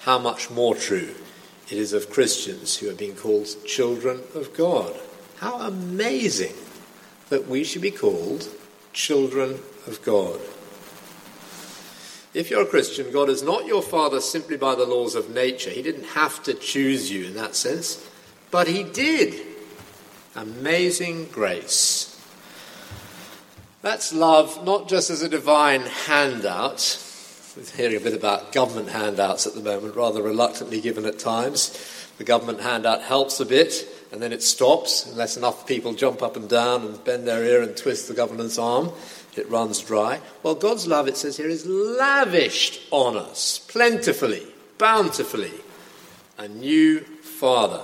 how 0.00 0.18
much 0.18 0.50
more 0.50 0.74
true 0.74 1.14
it 1.70 1.78
is 1.78 1.92
of 1.92 2.10
Christians 2.10 2.76
who 2.76 2.90
are 2.90 2.94
being 2.94 3.16
called 3.16 3.48
children 3.64 4.20
of 4.34 4.54
God. 4.54 4.94
How 5.38 5.60
amazing 5.60 6.54
that 7.30 7.48
we 7.48 7.64
should 7.64 7.82
be 7.82 7.90
called 7.90 8.48
children 8.92 9.60
of 9.86 10.02
God. 10.04 10.40
If 12.34 12.50
you're 12.50 12.62
a 12.62 12.66
Christian, 12.66 13.12
God 13.12 13.28
is 13.28 13.42
not 13.42 13.66
your 13.66 13.82
father 13.82 14.20
simply 14.20 14.56
by 14.56 14.74
the 14.74 14.84
laws 14.84 15.14
of 15.14 15.30
nature. 15.30 15.70
He 15.70 15.82
didn't 15.82 16.04
have 16.04 16.42
to 16.42 16.54
choose 16.54 17.10
you 17.10 17.26
in 17.26 17.34
that 17.34 17.54
sense, 17.54 18.04
but 18.50 18.66
He 18.66 18.82
did. 18.82 19.40
Amazing 20.34 21.26
grace. 21.26 22.13
That's 23.84 24.14
love, 24.14 24.64
not 24.64 24.88
just 24.88 25.10
as 25.10 25.20
a 25.20 25.28
divine 25.28 25.82
handout. 25.82 26.98
We're 27.54 27.64
hearing 27.76 27.96
a 27.98 28.00
bit 28.00 28.14
about 28.14 28.50
government 28.50 28.88
handouts 28.88 29.46
at 29.46 29.54
the 29.54 29.60
moment, 29.60 29.94
rather 29.94 30.22
reluctantly 30.22 30.80
given 30.80 31.04
at 31.04 31.18
times. 31.18 32.08
The 32.16 32.24
government 32.24 32.62
handout 32.62 33.02
helps 33.02 33.40
a 33.40 33.44
bit, 33.44 33.86
and 34.10 34.22
then 34.22 34.32
it 34.32 34.42
stops 34.42 35.04
unless 35.04 35.36
enough 35.36 35.66
people 35.66 35.92
jump 35.92 36.22
up 36.22 36.34
and 36.34 36.48
down 36.48 36.80
and 36.80 37.04
bend 37.04 37.28
their 37.28 37.44
ear 37.44 37.60
and 37.62 37.76
twist 37.76 38.08
the 38.08 38.14
government's 38.14 38.58
arm 38.58 38.90
it 39.36 39.50
runs 39.50 39.80
dry. 39.80 40.22
Well, 40.42 40.54
God's 40.54 40.86
love, 40.86 41.06
it 41.06 41.18
says 41.18 41.36
here, 41.36 41.50
is 41.50 41.66
lavished 41.66 42.80
on 42.90 43.18
us 43.18 43.58
plentifully, 43.68 44.46
bountifully. 44.78 45.52
A 46.38 46.48
new 46.48 47.00
Father. 47.00 47.82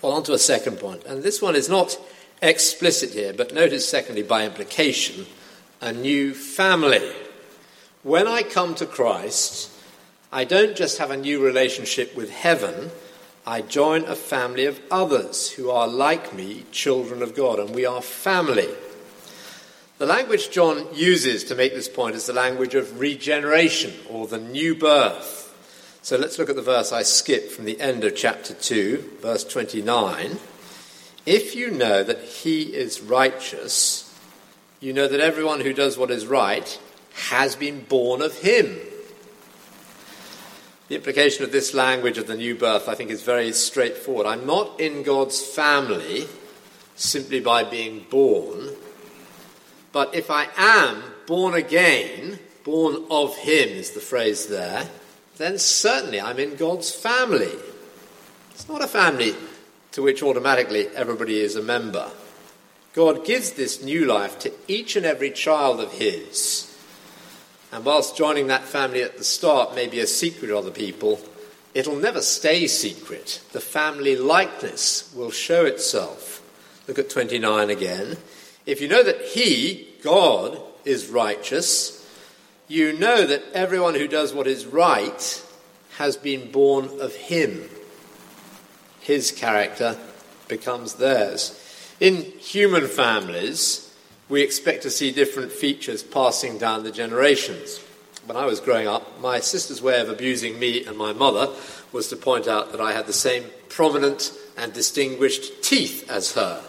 Well, 0.00 0.12
on 0.12 0.22
to 0.22 0.32
a 0.32 0.38
second 0.38 0.78
point, 0.78 1.04
and 1.06 1.24
this 1.24 1.42
one 1.42 1.56
is 1.56 1.68
not 1.68 1.98
explicit 2.42 3.10
here, 3.10 3.32
but 3.32 3.54
notice, 3.54 3.88
secondly, 3.88 4.22
by 4.22 4.44
implication, 4.44 5.26
a 5.80 5.92
new 5.92 6.34
family. 6.34 7.12
When 8.02 8.26
I 8.26 8.42
come 8.42 8.74
to 8.76 8.86
Christ, 8.86 9.70
I 10.32 10.44
don't 10.44 10.76
just 10.76 10.98
have 10.98 11.10
a 11.10 11.16
new 11.16 11.44
relationship 11.44 12.16
with 12.16 12.30
heaven, 12.30 12.90
I 13.46 13.62
join 13.62 14.04
a 14.04 14.14
family 14.14 14.66
of 14.66 14.80
others 14.90 15.50
who 15.50 15.70
are 15.70 15.88
like 15.88 16.34
me, 16.34 16.64
children 16.70 17.22
of 17.22 17.34
God, 17.34 17.58
and 17.58 17.74
we 17.74 17.86
are 17.86 18.02
family. 18.02 18.68
The 19.98 20.06
language 20.06 20.50
John 20.50 20.86
uses 20.94 21.44
to 21.44 21.54
make 21.54 21.74
this 21.74 21.88
point 21.88 22.16
is 22.16 22.26
the 22.26 22.32
language 22.32 22.74
of 22.74 23.00
regeneration 23.00 23.92
or 24.08 24.26
the 24.26 24.38
new 24.38 24.74
birth. 24.74 25.38
So 26.02 26.16
let's 26.16 26.38
look 26.38 26.48
at 26.48 26.56
the 26.56 26.62
verse 26.62 26.92
I 26.92 27.02
skipped 27.02 27.52
from 27.52 27.66
the 27.66 27.80
end 27.80 28.04
of 28.04 28.16
chapter 28.16 28.54
2, 28.54 29.18
verse 29.20 29.44
29. 29.44 30.38
If 31.26 31.54
you 31.54 31.70
know 31.70 32.02
that 32.02 32.20
he 32.20 32.74
is 32.74 33.00
righteous, 33.00 34.06
you 34.80 34.92
know 34.92 35.06
that 35.06 35.20
everyone 35.20 35.60
who 35.60 35.72
does 35.72 35.98
what 35.98 36.10
is 36.10 36.26
right 36.26 36.78
has 37.28 37.56
been 37.56 37.80
born 37.84 38.22
of 38.22 38.38
him. 38.38 38.78
The 40.88 40.96
implication 40.96 41.44
of 41.44 41.52
this 41.52 41.74
language 41.74 42.18
of 42.18 42.26
the 42.26 42.36
new 42.36 42.54
birth, 42.54 42.88
I 42.88 42.94
think, 42.94 43.10
is 43.10 43.22
very 43.22 43.52
straightforward. 43.52 44.26
I'm 44.26 44.46
not 44.46 44.80
in 44.80 45.02
God's 45.02 45.40
family 45.40 46.26
simply 46.96 47.40
by 47.40 47.64
being 47.64 48.06
born. 48.10 48.70
But 49.92 50.14
if 50.14 50.30
I 50.30 50.48
am 50.56 51.02
born 51.26 51.54
again, 51.54 52.38
born 52.64 53.04
of 53.10 53.36
him 53.36 53.68
is 53.68 53.92
the 53.92 54.00
phrase 54.00 54.46
there, 54.46 54.88
then 55.36 55.58
certainly 55.58 56.20
I'm 56.20 56.38
in 56.38 56.56
God's 56.56 56.90
family. 56.90 57.52
It's 58.52 58.68
not 58.68 58.82
a 58.82 58.88
family 58.88 59.34
to 59.92 60.02
which 60.02 60.22
automatically 60.22 60.88
everybody 60.88 61.40
is 61.40 61.56
a 61.56 61.62
member. 61.62 62.10
God 62.92 63.24
gives 63.24 63.52
this 63.52 63.82
new 63.82 64.04
life 64.04 64.38
to 64.40 64.52
each 64.66 64.96
and 64.96 65.06
every 65.06 65.30
child 65.30 65.80
of 65.80 65.92
his. 65.92 66.66
And 67.72 67.84
whilst 67.84 68.16
joining 68.16 68.48
that 68.48 68.64
family 68.64 69.02
at 69.02 69.16
the 69.16 69.24
start 69.24 69.74
may 69.74 69.86
be 69.86 70.00
a 70.00 70.06
secret 70.06 70.48
to 70.48 70.58
other 70.58 70.72
people, 70.72 71.20
it'll 71.72 71.96
never 71.96 72.20
stay 72.20 72.66
secret. 72.66 73.42
The 73.52 73.60
family 73.60 74.16
likeness 74.16 75.12
will 75.14 75.30
show 75.30 75.64
itself. 75.64 76.42
Look 76.88 76.98
at 76.98 77.10
29 77.10 77.70
again. 77.70 78.16
If 78.66 78.80
you 78.80 78.88
know 78.88 79.04
that 79.04 79.20
He, 79.20 79.88
God, 80.02 80.60
is 80.84 81.08
righteous, 81.08 81.96
you 82.66 82.92
know 82.92 83.24
that 83.26 83.42
everyone 83.52 83.94
who 83.94 84.08
does 84.08 84.34
what 84.34 84.46
is 84.46 84.66
right 84.66 85.44
has 85.98 86.16
been 86.16 86.50
born 86.50 86.88
of 87.00 87.14
Him. 87.14 87.68
His 89.10 89.32
character 89.32 89.98
becomes 90.46 90.94
theirs. 90.94 91.60
In 91.98 92.22
human 92.38 92.86
families, 92.86 93.92
we 94.28 94.40
expect 94.40 94.84
to 94.84 94.90
see 94.90 95.10
different 95.10 95.50
features 95.50 96.04
passing 96.04 96.58
down 96.58 96.84
the 96.84 96.92
generations. 96.92 97.78
When 98.26 98.36
I 98.36 98.46
was 98.46 98.60
growing 98.60 98.86
up, 98.86 99.20
my 99.20 99.40
sister's 99.40 99.82
way 99.82 100.00
of 100.00 100.08
abusing 100.08 100.60
me 100.60 100.84
and 100.84 100.96
my 100.96 101.12
mother 101.12 101.52
was 101.90 102.06
to 102.10 102.16
point 102.16 102.46
out 102.46 102.70
that 102.70 102.80
I 102.80 102.92
had 102.92 103.08
the 103.08 103.12
same 103.12 103.46
prominent 103.68 104.32
and 104.56 104.72
distinguished 104.72 105.60
teeth 105.60 106.08
as 106.08 106.34
her. 106.34 106.62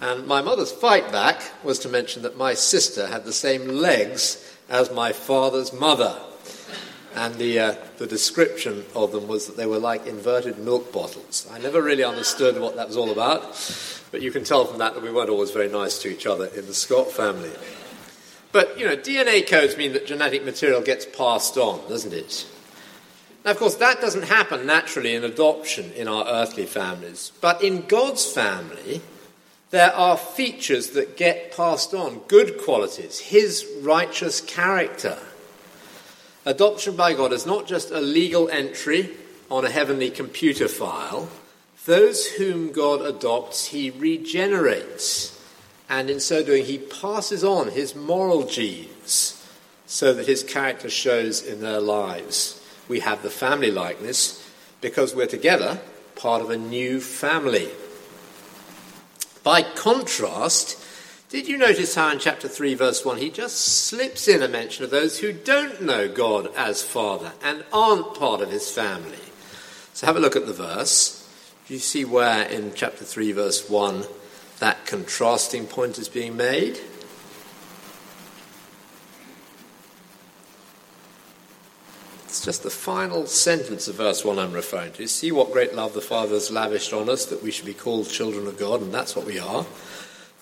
And 0.00 0.26
my 0.26 0.40
mother's 0.40 0.72
fight 0.72 1.12
back 1.12 1.42
was 1.62 1.78
to 1.80 1.90
mention 1.90 2.22
that 2.22 2.38
my 2.38 2.54
sister 2.54 3.06
had 3.06 3.26
the 3.26 3.34
same 3.34 3.68
legs 3.68 4.50
as 4.70 4.90
my 4.90 5.12
father's 5.12 5.74
mother. 5.74 6.22
And 7.16 7.34
the, 7.36 7.58
uh, 7.58 7.74
the 7.96 8.06
description 8.06 8.84
of 8.94 9.10
them 9.10 9.26
was 9.26 9.46
that 9.46 9.56
they 9.56 9.64
were 9.64 9.78
like 9.78 10.06
inverted 10.06 10.58
milk 10.58 10.92
bottles. 10.92 11.48
I 11.50 11.58
never 11.58 11.82
really 11.82 12.04
understood 12.04 12.60
what 12.60 12.76
that 12.76 12.88
was 12.88 12.96
all 12.98 13.10
about, 13.10 13.42
but 14.12 14.20
you 14.20 14.30
can 14.30 14.44
tell 14.44 14.66
from 14.66 14.78
that 14.78 14.94
that 14.94 15.02
we 15.02 15.10
weren't 15.10 15.30
always 15.30 15.50
very 15.50 15.70
nice 15.70 15.98
to 16.00 16.08
each 16.08 16.26
other 16.26 16.44
in 16.46 16.66
the 16.66 16.74
Scott 16.74 17.10
family. 17.10 17.50
But, 18.52 18.78
you 18.78 18.86
know, 18.86 18.96
DNA 18.96 19.48
codes 19.48 19.78
mean 19.78 19.94
that 19.94 20.06
genetic 20.06 20.44
material 20.44 20.82
gets 20.82 21.06
passed 21.06 21.56
on, 21.56 21.88
doesn't 21.88 22.12
it? 22.12 22.46
Now, 23.46 23.52
of 23.52 23.58
course, 23.58 23.76
that 23.76 24.00
doesn't 24.00 24.24
happen 24.24 24.66
naturally 24.66 25.14
in 25.14 25.24
adoption 25.24 25.92
in 25.92 26.08
our 26.08 26.26
earthly 26.26 26.66
families. 26.66 27.32
But 27.40 27.62
in 27.62 27.86
God's 27.86 28.30
family, 28.30 29.00
there 29.70 29.92
are 29.94 30.18
features 30.18 30.90
that 30.90 31.16
get 31.16 31.56
passed 31.56 31.94
on, 31.94 32.20
good 32.28 32.58
qualities, 32.58 33.20
his 33.20 33.66
righteous 33.80 34.40
character. 34.40 35.18
Adoption 36.46 36.94
by 36.94 37.12
God 37.12 37.32
is 37.32 37.44
not 37.44 37.66
just 37.66 37.90
a 37.90 38.00
legal 38.00 38.48
entry 38.48 39.10
on 39.50 39.64
a 39.64 39.70
heavenly 39.70 40.10
computer 40.10 40.68
file. 40.68 41.28
Those 41.86 42.24
whom 42.24 42.70
God 42.70 43.00
adopts, 43.00 43.66
he 43.66 43.90
regenerates. 43.90 45.32
And 45.88 46.08
in 46.08 46.20
so 46.20 46.44
doing, 46.44 46.64
he 46.64 46.78
passes 46.78 47.42
on 47.42 47.72
his 47.72 47.96
moral 47.96 48.46
genes 48.46 49.44
so 49.86 50.14
that 50.14 50.28
his 50.28 50.44
character 50.44 50.88
shows 50.88 51.42
in 51.42 51.60
their 51.60 51.80
lives. 51.80 52.64
We 52.88 53.00
have 53.00 53.22
the 53.22 53.30
family 53.30 53.72
likeness 53.72 54.48
because 54.80 55.16
we're 55.16 55.26
together, 55.26 55.80
part 56.14 56.42
of 56.42 56.50
a 56.50 56.56
new 56.56 57.00
family. 57.00 57.68
By 59.42 59.62
contrast, 59.62 60.80
did 61.28 61.48
you 61.48 61.58
notice 61.58 61.94
how 61.94 62.10
in 62.12 62.18
chapter 62.18 62.48
3, 62.48 62.74
verse 62.74 63.04
1, 63.04 63.18
he 63.18 63.30
just 63.30 63.56
slips 63.58 64.28
in 64.28 64.42
a 64.42 64.48
mention 64.48 64.84
of 64.84 64.90
those 64.90 65.18
who 65.18 65.32
don't 65.32 65.82
know 65.82 66.08
God 66.08 66.50
as 66.56 66.82
Father 66.82 67.32
and 67.42 67.64
aren't 67.72 68.14
part 68.14 68.40
of 68.40 68.50
his 68.50 68.70
family? 68.70 69.18
So 69.92 70.06
have 70.06 70.16
a 70.16 70.20
look 70.20 70.36
at 70.36 70.46
the 70.46 70.52
verse. 70.52 71.28
Do 71.66 71.74
you 71.74 71.80
see 71.80 72.04
where 72.04 72.46
in 72.48 72.74
chapter 72.74 73.04
3, 73.04 73.32
verse 73.32 73.68
1, 73.68 74.04
that 74.60 74.86
contrasting 74.86 75.66
point 75.66 75.98
is 75.98 76.08
being 76.08 76.36
made? 76.36 76.78
It's 82.26 82.44
just 82.44 82.62
the 82.62 82.70
final 82.70 83.26
sentence 83.26 83.88
of 83.88 83.96
verse 83.96 84.24
1 84.24 84.38
I'm 84.38 84.52
referring 84.52 84.92
to. 84.92 85.08
See 85.08 85.32
what 85.32 85.52
great 85.52 85.74
love 85.74 85.94
the 85.94 86.00
Father 86.00 86.34
has 86.34 86.50
lavished 86.52 86.92
on 86.92 87.08
us 87.08 87.24
that 87.26 87.42
we 87.42 87.50
should 87.50 87.66
be 87.66 87.74
called 87.74 88.08
children 88.08 88.46
of 88.46 88.58
God, 88.58 88.82
and 88.82 88.94
that's 88.94 89.16
what 89.16 89.26
we 89.26 89.40
are. 89.40 89.66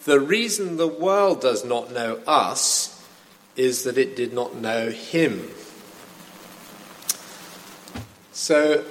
The 0.05 0.21
reason 0.21 0.77
the 0.77 0.87
world 0.87 1.41
does 1.41 1.65
not 1.65 1.91
know 1.91 2.21
us 2.27 3.03
is 3.57 3.85
that 3.85 3.97
it 3.97 4.17
did 4.17 4.35
not 4.35 4.55
know 4.55 4.91
Him. 4.91 5.51
So, 8.33 8.85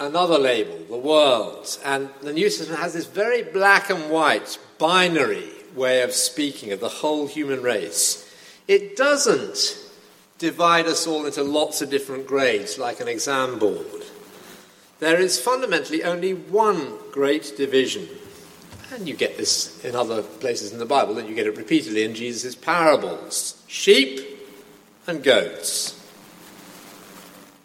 another 0.00 0.38
label, 0.38 0.76
the 0.88 0.96
world. 0.96 1.78
And 1.84 2.08
the 2.22 2.32
New 2.32 2.48
Testament 2.48 2.80
has 2.80 2.94
this 2.94 3.06
very 3.06 3.42
black 3.42 3.90
and 3.90 4.10
white, 4.10 4.58
binary 4.78 5.50
way 5.74 6.02
of 6.02 6.12
speaking 6.12 6.72
of 6.72 6.80
the 6.80 6.88
whole 6.88 7.28
human 7.28 7.62
race. 7.62 8.26
It 8.66 8.96
doesn't 8.96 9.78
divide 10.38 10.86
us 10.86 11.06
all 11.06 11.26
into 11.26 11.44
lots 11.44 11.82
of 11.82 11.90
different 11.90 12.26
grades, 12.26 12.78
like 12.78 12.98
an 12.98 13.06
exam 13.06 13.58
board. 13.58 14.04
There 14.98 15.20
is 15.20 15.38
fundamentally 15.38 16.02
only 16.02 16.34
one 16.34 16.94
great 17.12 17.56
division. 17.56 18.08
And 18.92 19.08
you 19.08 19.14
get 19.14 19.36
this 19.36 19.84
in 19.84 19.94
other 19.94 20.22
places 20.22 20.72
in 20.72 20.78
the 20.78 20.86
Bible, 20.86 21.18
and 21.18 21.28
you 21.28 21.34
get 21.34 21.46
it 21.46 21.56
repeatedly 21.56 22.04
in 22.04 22.14
Jesus' 22.14 22.54
parables 22.54 23.62
sheep 23.68 24.20
and 25.06 25.22
goats. 25.22 25.96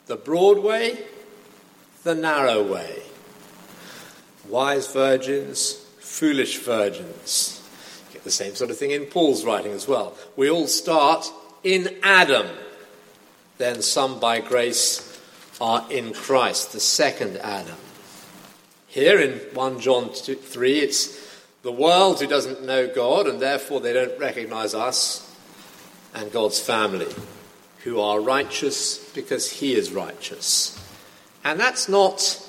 The 0.06 0.16
broad 0.16 0.60
way, 0.60 1.00
the 2.04 2.16
narrow 2.16 2.62
way. 2.62 3.02
Wise 4.48 4.92
virgins, 4.94 5.74
foolish 6.00 6.60
virgins. 6.60 7.62
You 8.08 8.14
get 8.14 8.24
the 8.24 8.32
same 8.32 8.54
sort 8.54 8.70
of 8.70 8.78
thing 8.78 8.92
in 8.92 9.06
Paul's 9.06 9.44
writing 9.44 9.72
as 9.72 9.88
well. 9.88 10.16
We 10.36 10.50
all 10.50 10.68
start 10.68 11.32
in 11.64 11.90
Adam 12.04 12.48
then 13.58 13.82
some 13.82 14.20
by 14.20 14.42
grace 14.42 15.20
are 15.62 15.86
in 15.90 16.14
Christ, 16.14 16.74
the 16.74 16.80
second 16.80 17.38
Adam. 17.38 17.78
Here 18.96 19.20
in 19.20 19.40
1 19.54 19.82
John 19.82 20.14
2, 20.14 20.36
3, 20.36 20.80
it's 20.80 21.20
the 21.64 21.72
world 21.72 22.22
who 22.22 22.28
doesn't 22.28 22.64
know 22.64 22.88
God 22.88 23.28
and 23.28 23.42
therefore 23.42 23.82
they 23.82 23.92
don't 23.92 24.18
recognize 24.18 24.74
us 24.74 25.30
and 26.14 26.32
God's 26.32 26.62
family. 26.62 27.14
who 27.84 28.00
are 28.00 28.20
righteous 28.20 28.98
because 29.14 29.52
he 29.52 29.76
is 29.76 29.92
righteous. 29.92 30.76
And 31.44 31.60
that's 31.60 31.88
not 31.88 32.42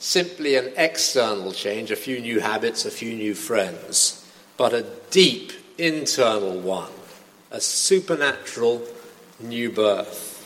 simply 0.00 0.56
an 0.56 0.72
external 0.76 1.52
change, 1.52 1.92
a 1.92 1.96
few 1.96 2.18
new 2.18 2.40
habits, 2.40 2.84
a 2.84 2.90
few 2.90 3.14
new 3.14 3.34
friends, 3.34 4.26
but 4.56 4.72
a 4.72 4.86
deep 5.10 5.52
internal 5.78 6.58
one, 6.58 6.90
a 7.52 7.60
supernatural 7.60 8.82
new 9.38 9.70
birth. 9.70 10.38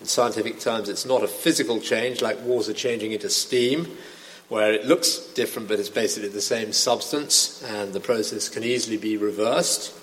In 0.00 0.06
scientific 0.06 0.58
terms, 0.58 0.88
it's 0.88 1.04
not 1.04 1.22
a 1.22 1.28
physical 1.28 1.78
change 1.78 2.22
like 2.22 2.40
water 2.40 2.72
changing 2.72 3.12
into 3.12 3.28
steam, 3.28 3.98
where 4.48 4.72
it 4.72 4.84
looks 4.84 5.16
different 5.34 5.68
but 5.68 5.78
it's 5.78 5.88
basically 5.88 6.28
the 6.28 6.40
same 6.40 6.72
substance 6.72 7.62
and 7.68 7.92
the 7.92 8.00
process 8.00 8.48
can 8.48 8.62
easily 8.62 8.96
be 8.96 9.16
reversed. 9.16 9.94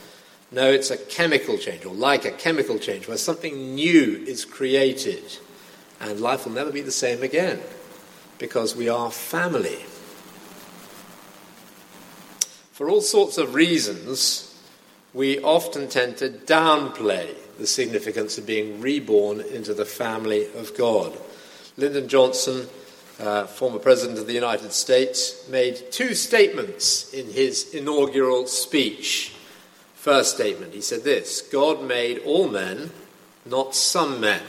No, 0.51 0.71
it's 0.71 0.89
a 0.89 0.97
chemical 0.97 1.57
change, 1.57 1.85
or 1.85 1.93
like 1.93 2.25
a 2.25 2.31
chemical 2.31 2.79
change, 2.79 3.07
where 3.07 3.17
something 3.17 3.75
new 3.75 4.23
is 4.25 4.45
created 4.45 5.37
and 6.01 6.19
life 6.19 6.45
will 6.45 6.53
never 6.53 6.71
be 6.71 6.81
the 6.81 6.91
same 6.91 7.21
again 7.21 7.61
because 8.39 8.75
we 8.75 8.89
are 8.89 9.11
family. 9.11 9.85
For 12.71 12.89
all 12.89 13.01
sorts 13.01 13.37
of 13.37 13.53
reasons, 13.53 14.57
we 15.13 15.39
often 15.39 15.89
tend 15.89 16.17
to 16.17 16.29
downplay 16.29 17.35
the 17.57 17.67
significance 17.67 18.37
of 18.37 18.45
being 18.45 18.79
reborn 18.79 19.41
into 19.41 19.73
the 19.73 19.85
family 19.85 20.47
of 20.55 20.75
God. 20.77 21.17
Lyndon 21.77 22.07
Johnson, 22.07 22.67
uh, 23.19 23.45
former 23.45 23.79
President 23.79 24.17
of 24.17 24.27
the 24.27 24.33
United 24.33 24.71
States, 24.71 25.47
made 25.49 25.91
two 25.91 26.15
statements 26.15 27.13
in 27.13 27.27
his 27.31 27.73
inaugural 27.73 28.47
speech. 28.47 29.33
First 29.95 30.35
statement, 30.35 30.73
he 30.73 30.81
said 30.81 31.03
this 31.03 31.41
God 31.41 31.83
made 31.83 32.19
all 32.19 32.47
men, 32.47 32.91
not 33.45 33.75
some 33.75 34.21
men. 34.21 34.41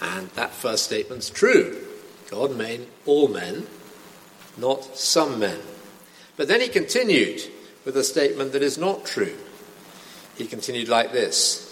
And 0.00 0.28
that 0.30 0.52
first 0.52 0.84
statement's 0.84 1.30
true. 1.30 1.82
God 2.30 2.56
made 2.56 2.86
all 3.04 3.28
men, 3.28 3.66
not 4.56 4.96
some 4.96 5.38
men. 5.38 5.60
But 6.36 6.48
then 6.48 6.60
he 6.60 6.68
continued 6.68 7.42
with 7.84 7.96
a 7.96 8.04
statement 8.04 8.52
that 8.52 8.62
is 8.62 8.76
not 8.76 9.06
true. 9.06 9.36
He 10.36 10.46
continued 10.46 10.88
like 10.88 11.12
this 11.12 11.62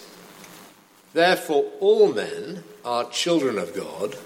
Therefore, 1.13 1.65
all 1.79 2.11
men 2.11 2.63
are 2.83 3.09
children 3.09 3.57
of 3.57 3.73
God, 3.73 4.17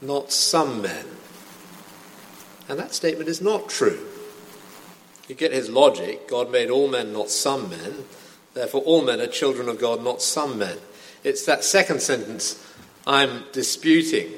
not 0.00 0.32
some 0.32 0.82
men. 0.82 1.06
And 2.68 2.78
that 2.78 2.94
statement 2.94 3.28
is 3.28 3.40
not 3.40 3.68
true. 3.68 4.06
You 5.28 5.34
get 5.34 5.52
his 5.52 5.68
logic 5.68 6.28
God 6.28 6.50
made 6.50 6.70
all 6.70 6.88
men, 6.88 7.12
not 7.12 7.30
some 7.30 7.70
men. 7.70 8.04
Therefore, 8.54 8.82
all 8.82 9.02
men 9.02 9.20
are 9.20 9.26
children 9.26 9.68
of 9.68 9.78
God, 9.78 10.02
not 10.02 10.22
some 10.22 10.58
men. 10.58 10.78
It's 11.22 11.44
that 11.46 11.64
second 11.64 12.00
sentence 12.00 12.64
I'm 13.06 13.44
disputing. 13.52 14.32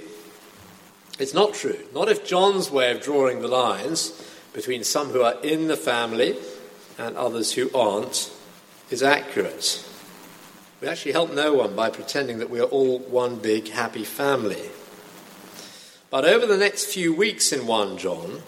It's 1.18 1.34
not 1.34 1.54
true. 1.54 1.78
Not 1.94 2.08
if 2.08 2.26
John's 2.26 2.70
way 2.70 2.90
of 2.90 3.02
drawing 3.02 3.40
the 3.40 3.48
lines 3.48 4.10
between 4.52 4.84
some 4.84 5.08
who 5.08 5.22
are 5.22 5.40
in 5.42 5.68
the 5.68 5.76
family 5.76 6.36
and 6.98 7.16
others 7.16 7.52
who 7.52 7.70
aren't 7.74 8.32
is 8.90 9.02
accurate. 9.02 9.86
We 10.80 10.88
actually 10.88 11.12
help 11.12 11.32
no 11.32 11.54
one 11.54 11.76
by 11.76 11.90
pretending 11.90 12.38
that 12.38 12.50
we 12.50 12.60
are 12.60 12.64
all 12.64 12.98
one 12.98 13.36
big 13.36 13.68
happy 13.68 14.04
family. 14.04 14.70
But 16.10 16.24
over 16.24 16.44
the 16.44 16.56
next 16.56 16.86
few 16.86 17.14
weeks 17.14 17.52
in 17.52 17.68
1 17.68 17.98
John, 17.98 18.42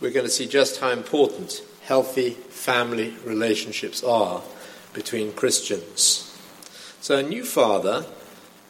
we're 0.00 0.10
going 0.10 0.24
to 0.24 0.32
see 0.32 0.46
just 0.46 0.80
how 0.80 0.88
important 0.88 1.62
healthy 1.82 2.30
family 2.30 3.14
relationships 3.26 4.02
are 4.02 4.40
between 4.94 5.34
Christians. 5.34 6.30
So, 7.02 7.18
a 7.18 7.22
new 7.22 7.44
father, 7.44 8.06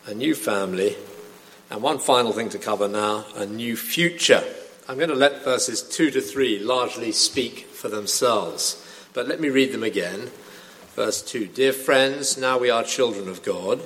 a 0.07 0.15
new 0.15 0.35
family, 0.35 0.97
and 1.71 1.81
one 1.81 2.01
final 2.01 2.33
thing 2.33 2.49
to 2.49 2.59
cover 2.59 2.89
now 2.89 3.25
a 3.37 3.47
new 3.47 3.77
future. 3.77 4.43
I'm 4.89 4.99
going 4.99 5.11
to 5.11 5.15
let 5.15 5.45
verses 5.45 5.81
2 5.81 6.11
to 6.11 6.21
3 6.21 6.59
largely 6.59 7.13
speak 7.13 7.67
for 7.67 7.89
themselves, 7.89 8.85
but 9.13 9.29
let 9.29 9.41
me 9.41 9.49
read 9.49 9.71
them 9.71 9.85
again. 9.85 10.33
Verse 10.97 11.23
2 11.23 11.47
Dear 11.47 11.73
friends, 11.73 12.37
now 12.37 12.59
we 12.59 12.69
are 12.69 12.83
children 12.83 13.29
of 13.29 13.45
God, 13.45 13.81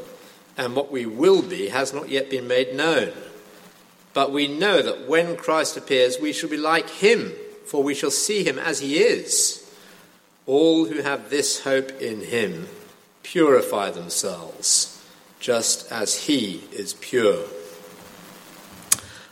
and 0.56 0.74
what 0.74 0.90
we 0.90 1.04
will 1.04 1.42
be 1.42 1.68
has 1.68 1.92
not 1.92 2.08
yet 2.08 2.30
been 2.30 2.48
made 2.48 2.74
known. 2.74 3.12
But 4.14 4.32
we 4.32 4.48
know 4.48 4.82
that 4.82 5.08
when 5.08 5.36
Christ 5.36 5.76
appears, 5.76 6.18
we 6.18 6.32
shall 6.32 6.50
be 6.50 6.56
like 6.56 6.88
him, 6.88 7.32
for 7.66 7.82
we 7.82 7.94
shall 7.94 8.10
see 8.10 8.44
him 8.44 8.58
as 8.58 8.80
he 8.80 8.98
is. 8.98 9.70
All 10.46 10.86
who 10.86 11.02
have 11.02 11.30
this 11.30 11.62
hope 11.64 11.90
in 12.00 12.22
him 12.22 12.68
purify 13.22 13.90
themselves, 13.90 15.04
just 15.40 15.90
as 15.92 16.24
he 16.26 16.64
is 16.72 16.94
pure. 16.94 17.44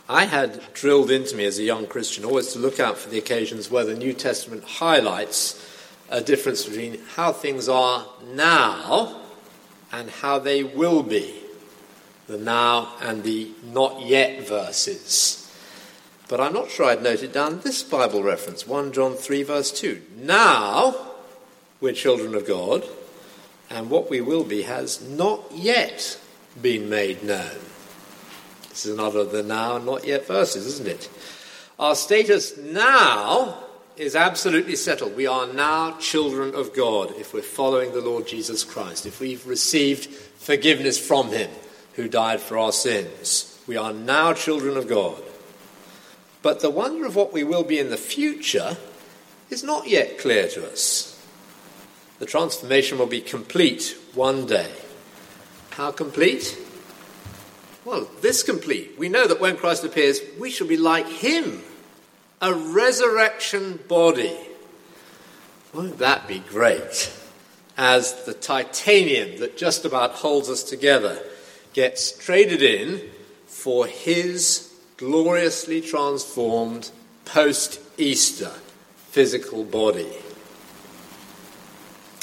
I 0.08 0.26
had 0.26 0.62
drilled 0.72 1.10
into 1.10 1.34
me 1.34 1.46
as 1.46 1.58
a 1.58 1.64
young 1.64 1.86
Christian 1.86 2.24
always 2.24 2.52
to 2.52 2.60
look 2.60 2.78
out 2.78 2.96
for 2.96 3.08
the 3.08 3.18
occasions 3.18 3.70
where 3.70 3.84
the 3.84 3.94
New 3.94 4.12
Testament 4.12 4.62
highlights 4.62 5.60
a 6.08 6.20
difference 6.20 6.64
between 6.64 7.00
how 7.16 7.32
things 7.32 7.68
are 7.68 8.06
now 8.32 9.20
and 9.90 10.08
how 10.10 10.38
they 10.38 10.62
will 10.62 11.02
be. 11.02 11.34
The 12.26 12.38
now 12.38 12.94
and 13.00 13.22
the 13.22 13.52
not 13.64 14.04
yet 14.04 14.46
verses. 14.48 15.42
But 16.28 16.40
I'm 16.40 16.54
not 16.54 16.70
sure 16.70 16.86
I'd 16.86 17.02
noted 17.02 17.32
down 17.32 17.60
this 17.60 17.84
Bible 17.84 18.22
reference, 18.22 18.66
1 18.66 18.92
John 18.92 19.14
3, 19.14 19.44
verse 19.44 19.70
2. 19.70 20.02
Now 20.18 20.96
we're 21.80 21.92
children 21.92 22.34
of 22.34 22.46
God, 22.46 22.84
and 23.70 23.90
what 23.90 24.10
we 24.10 24.20
will 24.20 24.42
be 24.42 24.62
has 24.62 25.00
not 25.00 25.44
yet 25.52 26.18
been 26.60 26.88
made 26.88 27.22
known. 27.22 27.60
This 28.70 28.86
is 28.86 28.94
another 28.94 29.20
of 29.20 29.30
the 29.30 29.44
now 29.44 29.76
and 29.76 29.86
not 29.86 30.04
yet 30.04 30.26
verses, 30.26 30.66
isn't 30.66 30.88
it? 30.88 31.08
Our 31.78 31.94
status 31.94 32.56
now 32.56 33.62
is 33.96 34.16
absolutely 34.16 34.76
settled. 34.76 35.14
We 35.14 35.28
are 35.28 35.46
now 35.46 35.96
children 35.98 36.54
of 36.54 36.74
God 36.74 37.12
if 37.16 37.32
we're 37.32 37.42
following 37.42 37.92
the 37.92 38.00
Lord 38.00 38.26
Jesus 38.26 38.64
Christ, 38.64 39.06
if 39.06 39.20
we've 39.20 39.46
received 39.46 40.06
forgiveness 40.06 40.98
from 40.98 41.28
Him 41.28 41.50
who 41.96 42.08
died 42.08 42.40
for 42.40 42.58
our 42.58 42.72
sins. 42.72 43.58
We 43.66 43.76
are 43.76 43.92
now 43.92 44.34
children 44.34 44.76
of 44.76 44.86
God. 44.86 45.22
But 46.42 46.60
the 46.60 46.70
wonder 46.70 47.06
of 47.06 47.16
what 47.16 47.32
we 47.32 47.42
will 47.42 47.64
be 47.64 47.78
in 47.78 47.90
the 47.90 47.96
future 47.96 48.76
is 49.50 49.64
not 49.64 49.88
yet 49.88 50.18
clear 50.18 50.46
to 50.48 50.70
us. 50.70 51.12
The 52.18 52.26
transformation 52.26 52.98
will 52.98 53.06
be 53.06 53.20
complete 53.20 53.96
one 54.14 54.46
day. 54.46 54.70
How 55.70 55.90
complete? 55.90 56.56
Well, 57.84 58.08
this 58.20 58.42
complete. 58.42 58.98
We 58.98 59.08
know 59.08 59.26
that 59.26 59.40
when 59.40 59.56
Christ 59.56 59.84
appears, 59.84 60.20
we 60.38 60.50
shall 60.50 60.66
be 60.66 60.76
like 60.76 61.06
him, 61.06 61.62
a 62.40 62.52
resurrection 62.52 63.80
body. 63.88 64.36
Won't 65.72 65.98
that 65.98 66.28
be 66.28 66.40
great? 66.40 67.12
As 67.76 68.24
the 68.24 68.34
titanium 68.34 69.40
that 69.40 69.56
just 69.56 69.84
about 69.84 70.12
holds 70.12 70.48
us 70.48 70.62
together 70.62 71.22
gets 71.76 72.10
traded 72.12 72.62
in 72.62 73.02
for 73.46 73.86
his 73.86 74.72
gloriously 74.96 75.82
transformed 75.82 76.90
post 77.26 77.78
Easter 77.98 78.50
physical 79.10 79.62
body. 79.62 80.08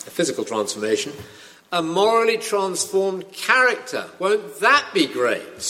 A 0.07 0.09
physical 0.09 0.43
transformation 0.43 1.13
a 1.71 1.81
morally 1.81 2.37
transformed 2.37 3.31
character. 3.31 4.05
Won't 4.19 4.59
that 4.59 4.89
be 4.93 5.07
great? 5.07 5.61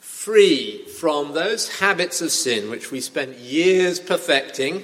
Free 0.00 0.84
from 0.86 1.32
those 1.32 1.78
habits 1.80 2.22
of 2.22 2.30
sin 2.30 2.70
which 2.70 2.90
we 2.90 3.00
spent 3.00 3.36
years 3.36 4.00
perfecting 4.00 4.82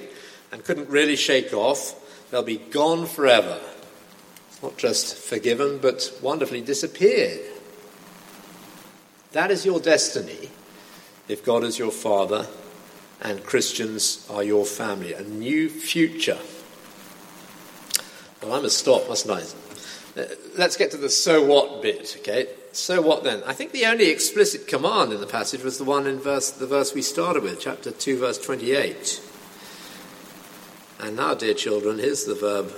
and 0.51 0.63
couldn't 0.63 0.89
really 0.89 1.15
shake 1.15 1.53
off, 1.53 2.29
they'll 2.29 2.43
be 2.43 2.57
gone 2.57 3.05
forever. 3.07 3.59
Not 4.61 4.77
just 4.77 5.15
forgiven, 5.15 5.79
but 5.79 6.11
wonderfully 6.21 6.61
disappeared. 6.61 7.50
That 9.31 9.51
is 9.51 9.65
your 9.65 9.79
destiny 9.79 10.49
if 11.27 11.45
God 11.45 11.63
is 11.63 11.79
your 11.79 11.91
Father 11.91 12.47
and 13.21 13.43
Christians 13.43 14.27
are 14.29 14.43
your 14.43 14.65
family. 14.65 15.13
A 15.13 15.21
new 15.21 15.69
future. 15.69 16.39
Well, 18.41 18.53
I 18.53 18.61
must 18.61 18.77
stop, 18.77 19.07
mustn't 19.07 19.31
I? 19.31 20.19
Uh, 20.19 20.25
let's 20.57 20.75
get 20.75 20.91
to 20.91 20.97
the 20.97 21.09
so 21.09 21.45
what 21.45 21.81
bit, 21.81 22.17
okay? 22.19 22.47
So 22.73 23.01
what 23.01 23.23
then? 23.23 23.43
I 23.45 23.53
think 23.53 23.71
the 23.71 23.85
only 23.85 24.09
explicit 24.09 24.67
command 24.67 25.13
in 25.13 25.21
the 25.21 25.27
passage 25.27 25.63
was 25.63 25.77
the 25.77 25.83
one 25.83 26.07
in 26.07 26.19
verse, 26.19 26.51
the 26.51 26.67
verse 26.67 26.93
we 26.93 27.01
started 27.01 27.43
with, 27.43 27.59
chapter 27.59 27.91
2, 27.91 28.17
verse 28.17 28.37
28. 28.37 29.21
And 30.99 31.15
now, 31.15 31.33
dear 31.33 31.53
children, 31.53 31.99
here's 31.99 32.25
the 32.25 32.35
verb, 32.35 32.73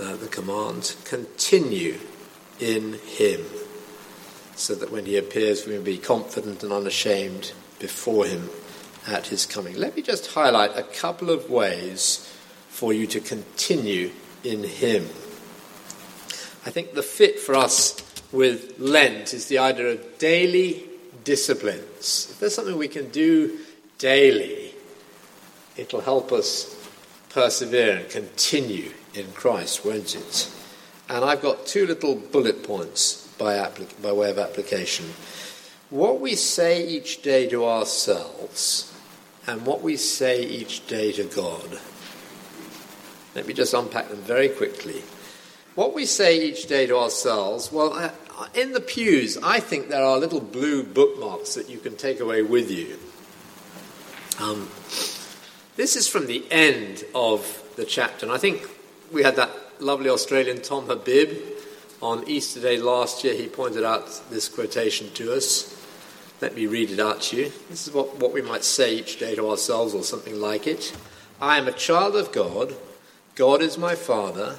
uh, 0.00 0.16
the 0.16 0.28
command 0.28 0.96
continue 1.04 1.98
in 2.60 2.94
Him, 3.04 3.44
so 4.56 4.74
that 4.74 4.90
when 4.90 5.06
He 5.06 5.16
appears, 5.16 5.66
we 5.66 5.76
may 5.76 5.84
be 5.84 5.98
confident 5.98 6.62
and 6.62 6.72
unashamed 6.72 7.52
before 7.78 8.26
Him 8.26 8.50
at 9.06 9.28
His 9.28 9.46
coming. 9.46 9.76
Let 9.76 9.94
me 9.94 10.02
just 10.02 10.32
highlight 10.32 10.76
a 10.76 10.82
couple 10.82 11.30
of 11.30 11.50
ways 11.50 12.32
for 12.68 12.92
you 12.92 13.06
to 13.06 13.20
continue 13.20 14.10
in 14.42 14.64
Him. 14.64 15.04
I 16.64 16.70
think 16.70 16.94
the 16.94 17.02
fit 17.02 17.38
for 17.38 17.54
us 17.54 18.02
with 18.32 18.78
Lent 18.78 19.32
is 19.34 19.46
the 19.46 19.58
idea 19.58 19.92
of 19.92 20.18
daily 20.18 20.84
disciplines. 21.22 22.28
If 22.30 22.40
there's 22.40 22.54
something 22.54 22.76
we 22.76 22.88
can 22.88 23.10
do 23.10 23.58
daily, 23.98 24.74
it'll 25.76 26.00
help 26.00 26.32
us 26.32 26.74
persevere 27.30 27.98
and 27.98 28.08
continue 28.08 28.90
in 29.14 29.30
Christ, 29.32 29.84
won't 29.84 30.16
it? 30.16 30.50
And 31.08 31.24
I've 31.24 31.42
got 31.42 31.66
two 31.66 31.86
little 31.86 32.16
bullet 32.16 32.64
points 32.64 33.25
by, 33.38 33.54
applic- 33.54 34.00
by 34.02 34.12
way 34.12 34.30
of 34.30 34.38
application. 34.38 35.06
What 35.90 36.20
we 36.20 36.34
say 36.34 36.86
each 36.86 37.22
day 37.22 37.48
to 37.48 37.64
ourselves 37.64 38.92
and 39.46 39.64
what 39.64 39.82
we 39.82 39.96
say 39.96 40.42
each 40.42 40.86
day 40.86 41.12
to 41.12 41.24
God. 41.24 41.78
Let 43.34 43.46
me 43.46 43.54
just 43.54 43.74
unpack 43.74 44.08
them 44.08 44.18
very 44.18 44.48
quickly. 44.48 45.02
What 45.74 45.94
we 45.94 46.06
say 46.06 46.42
each 46.42 46.66
day 46.66 46.86
to 46.86 46.96
ourselves, 46.96 47.70
well, 47.70 48.12
in 48.54 48.72
the 48.72 48.80
pews, 48.80 49.38
I 49.42 49.60
think 49.60 49.88
there 49.88 50.02
are 50.02 50.18
little 50.18 50.40
blue 50.40 50.82
bookmarks 50.82 51.54
that 51.54 51.68
you 51.68 51.78
can 51.78 51.96
take 51.96 52.18
away 52.18 52.42
with 52.42 52.70
you. 52.70 52.98
Um, 54.40 54.68
this 55.76 55.96
is 55.96 56.08
from 56.08 56.26
the 56.26 56.44
end 56.50 57.04
of 57.14 57.62
the 57.76 57.84
chapter, 57.84 58.26
and 58.26 58.34
I 58.34 58.38
think 58.38 58.68
we 59.12 59.22
had 59.22 59.36
that 59.36 59.50
lovely 59.78 60.08
Australian 60.08 60.62
Tom 60.62 60.86
Habib 60.86 61.55
on 62.00 62.28
Easter 62.28 62.60
Day 62.60 62.78
last 62.78 63.24
year. 63.24 63.34
He 63.34 63.46
pointed 63.46 63.84
out 63.84 64.22
this 64.30 64.48
quotation 64.48 65.10
to 65.14 65.34
us. 65.34 65.72
Let 66.40 66.54
me 66.54 66.66
read 66.66 66.90
it 66.90 67.00
out 67.00 67.22
to 67.22 67.36
you. 67.36 67.52
This 67.70 67.88
is 67.88 67.94
what, 67.94 68.18
what 68.18 68.32
we 68.32 68.42
might 68.42 68.64
say 68.64 68.96
each 68.96 69.18
day 69.18 69.34
to 69.34 69.48
ourselves, 69.48 69.94
or 69.94 70.02
something 70.02 70.40
like 70.40 70.66
it. 70.66 70.96
I 71.40 71.58
am 71.58 71.68
a 71.68 71.72
child 71.72 72.14
of 72.16 72.32
God. 72.32 72.74
God 73.34 73.62
is 73.62 73.78
my 73.78 73.94
Father. 73.94 74.58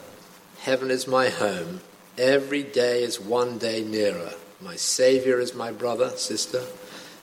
Heaven 0.59 0.89
is 0.89 1.07
my 1.07 1.29
home. 1.29 1.81
Every 2.17 2.63
day 2.63 3.03
is 3.03 3.19
one 3.19 3.59
day 3.59 3.83
nearer. 3.83 4.31
My 4.59 4.75
Savior 4.75 5.39
is 5.39 5.53
my 5.53 5.71
brother, 5.71 6.09
sister. 6.17 6.63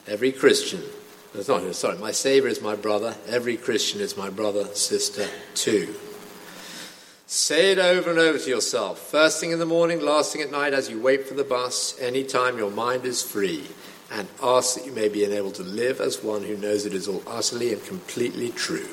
Every 0.07 0.31
Christian, 0.31 0.83
sorry, 1.40 1.98
my 1.98 2.12
Savior 2.12 2.48
is 2.48 2.62
my 2.62 2.77
brother. 2.77 3.16
Every 3.27 3.57
Christian 3.57 4.00
is 4.00 4.16
my 4.16 4.31
brother, 4.31 4.66
sister, 4.74 5.27
too. 5.55 5.94
Say 7.26 7.72
it 7.72 7.78
over 7.78 8.10
and 8.10 8.18
over 8.18 8.38
to 8.38 8.50
yourself, 8.50 8.98
first 8.98 9.40
thing 9.40 9.50
in 9.50 9.58
the 9.58 9.64
morning, 9.64 10.00
last 10.00 10.32
thing 10.32 10.42
at 10.42 10.50
night, 10.50 10.74
as 10.74 10.90
you 10.90 11.00
wait 11.00 11.26
for 11.26 11.32
the 11.32 11.42
bus, 11.42 11.98
anytime 11.98 12.58
your 12.58 12.70
mind 12.70 13.06
is 13.06 13.22
free, 13.22 13.64
and 14.12 14.28
ask 14.42 14.74
that 14.74 14.84
you 14.84 14.92
may 14.92 15.08
be 15.08 15.24
enabled 15.24 15.54
to 15.54 15.62
live 15.62 16.02
as 16.02 16.22
one 16.22 16.42
who 16.42 16.54
knows 16.58 16.84
it 16.84 16.92
is 16.92 17.08
all 17.08 17.22
utterly 17.26 17.72
and 17.72 17.82
completely 17.87 18.50
true. 18.50 18.88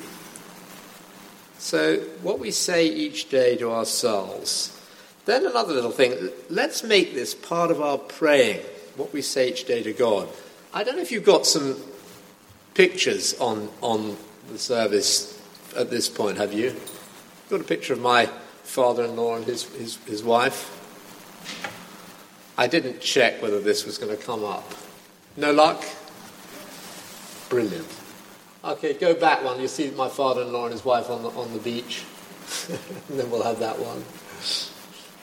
So, 1.58 1.98
what 2.22 2.38
we 2.38 2.50
say 2.50 2.86
each 2.86 3.28
day 3.28 3.56
to 3.58 3.70
ourselves. 3.70 4.80
Then, 5.26 5.44
another 5.44 5.74
little 5.74 5.92
thing 5.92 6.30
let's 6.48 6.82
make 6.82 7.12
this 7.12 7.34
part 7.34 7.70
of 7.70 7.82
our 7.82 7.98
praying, 7.98 8.60
what 8.96 9.12
we 9.12 9.20
say 9.20 9.50
each 9.50 9.66
day 9.66 9.82
to 9.82 9.92
God. 9.92 10.26
I 10.72 10.84
don't 10.84 10.96
know 10.96 11.02
if 11.02 11.12
you've 11.12 11.22
got 11.22 11.46
some 11.46 11.76
pictures 12.72 13.38
on, 13.38 13.68
on 13.82 14.16
the 14.50 14.58
service 14.58 15.38
at 15.76 15.90
this 15.90 16.08
point, 16.08 16.38
have 16.38 16.54
you? 16.54 16.74
Got 17.52 17.60
a 17.60 17.64
picture 17.64 17.92
of 17.92 18.00
my 18.00 18.24
father 18.62 19.04
in 19.04 19.14
law 19.14 19.36
and 19.36 19.44
his, 19.44 19.64
his, 19.74 19.96
his 20.06 20.22
wife. 20.22 20.70
I 22.56 22.66
didn't 22.66 23.02
check 23.02 23.42
whether 23.42 23.60
this 23.60 23.84
was 23.84 23.98
going 23.98 24.16
to 24.16 24.24
come 24.24 24.42
up. 24.42 24.72
No 25.36 25.52
luck? 25.52 25.84
Brilliant. 27.50 27.86
Okay, 28.64 28.94
go 28.94 29.12
back 29.12 29.44
one. 29.44 29.60
You 29.60 29.68
see 29.68 29.90
my 29.90 30.08
father-in-law 30.08 30.64
and 30.64 30.72
his 30.72 30.82
wife 30.82 31.10
on 31.10 31.24
the, 31.24 31.28
on 31.28 31.52
the 31.52 31.58
beach. 31.58 32.04
and 32.70 33.20
then 33.20 33.30
we'll 33.30 33.42
have 33.42 33.58
that 33.58 33.78
one. 33.78 34.02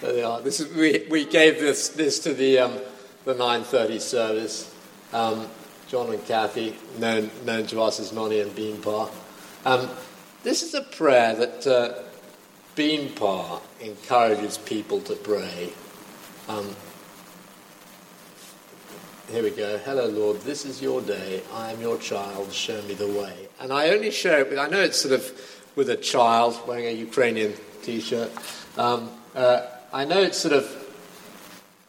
There 0.02 0.14
they 0.14 0.22
are. 0.22 0.40
This 0.40 0.60
is, 0.60 0.72
we, 0.76 1.08
we 1.10 1.26
gave 1.26 1.60
this, 1.60 1.90
this 1.90 2.20
to 2.20 2.36
the, 2.36 2.60
um, 2.60 2.78
the 3.26 3.34
9.30 3.34 4.00
service. 4.00 4.76
Um, 5.14 5.48
John 5.88 6.14
and 6.14 6.24
Kathy, 6.28 6.76
known, 7.00 7.32
known 7.44 7.66
to 7.66 7.82
us 7.82 8.00
as 8.00 8.14
Nonny 8.14 8.40
and 8.40 8.52
Beanpa. 8.52 9.10
Um, 9.66 9.90
this 10.44 10.62
is 10.62 10.76
a 10.76 10.84
prayer 10.84 11.34
that 11.34 11.66
uh, 11.66 12.04
Beanpa 12.80 13.60
encourages 13.82 14.58
people 14.58 15.02
to 15.02 15.14
pray. 15.14 15.74
Um, 16.48 16.74
here 19.30 19.44
we 19.44 19.50
go. 19.50 19.78
Hello, 19.80 20.08
Lord, 20.08 20.40
this 20.44 20.64
is 20.64 20.82
your 20.82 21.02
day. 21.02 21.42
I 21.54 21.74
am 21.74 21.82
your 21.82 21.98
child. 21.98 22.54
Show 22.54 22.82
me 22.84 22.94
the 22.94 23.08
way. 23.08 23.50
And 23.60 23.74
I 23.74 23.90
only 23.90 24.12
share 24.12 24.40
it 24.40 24.50
with, 24.50 24.58
I 24.58 24.70
know 24.70 24.80
it's 24.80 24.98
sort 24.98 25.14
of 25.14 25.30
with 25.76 25.90
a 25.90 25.98
child 25.98 26.58
wearing 26.66 26.86
a 26.86 26.92
Ukrainian 26.92 27.54
t 27.84 28.00
shirt. 28.00 28.32
Um, 28.78 29.12
uh, 29.36 29.66
I 29.92 30.06
know 30.06 30.22
it's 30.22 30.38
sort 30.38 30.54
of 30.54 30.66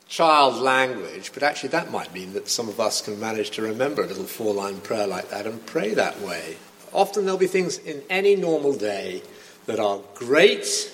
child 0.08 0.60
language, 0.60 1.30
but 1.32 1.44
actually 1.44 1.68
that 1.68 1.92
might 1.92 2.12
mean 2.12 2.32
that 2.32 2.48
some 2.48 2.68
of 2.68 2.80
us 2.80 3.00
can 3.00 3.20
manage 3.20 3.50
to 3.50 3.62
remember 3.62 4.02
a 4.02 4.08
little 4.08 4.24
four 4.24 4.52
line 4.52 4.80
prayer 4.80 5.06
like 5.06 5.30
that 5.30 5.46
and 5.46 5.64
pray 5.66 5.94
that 5.94 6.20
way. 6.20 6.56
Often 6.92 7.26
there'll 7.26 7.38
be 7.38 7.46
things 7.46 7.78
in 7.78 8.02
any 8.10 8.34
normal 8.34 8.72
day 8.72 9.22
that 9.70 9.78
are 9.78 10.00
great. 10.16 10.90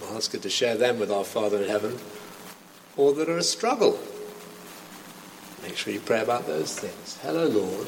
Well, 0.00 0.18
good 0.32 0.40
to 0.40 0.48
share 0.48 0.78
them 0.78 0.98
with 0.98 1.10
our 1.10 1.24
Father 1.24 1.58
in 1.58 1.68
heaven, 1.68 1.98
or 2.96 3.12
that 3.12 3.28
are 3.28 3.36
a 3.36 3.42
struggle. 3.42 4.00
Make 5.62 5.76
sure 5.76 5.92
you 5.92 6.00
pray 6.00 6.22
about 6.22 6.46
those 6.46 6.78
things. 6.78 7.18
Hello, 7.20 7.46
Lord. 7.48 7.86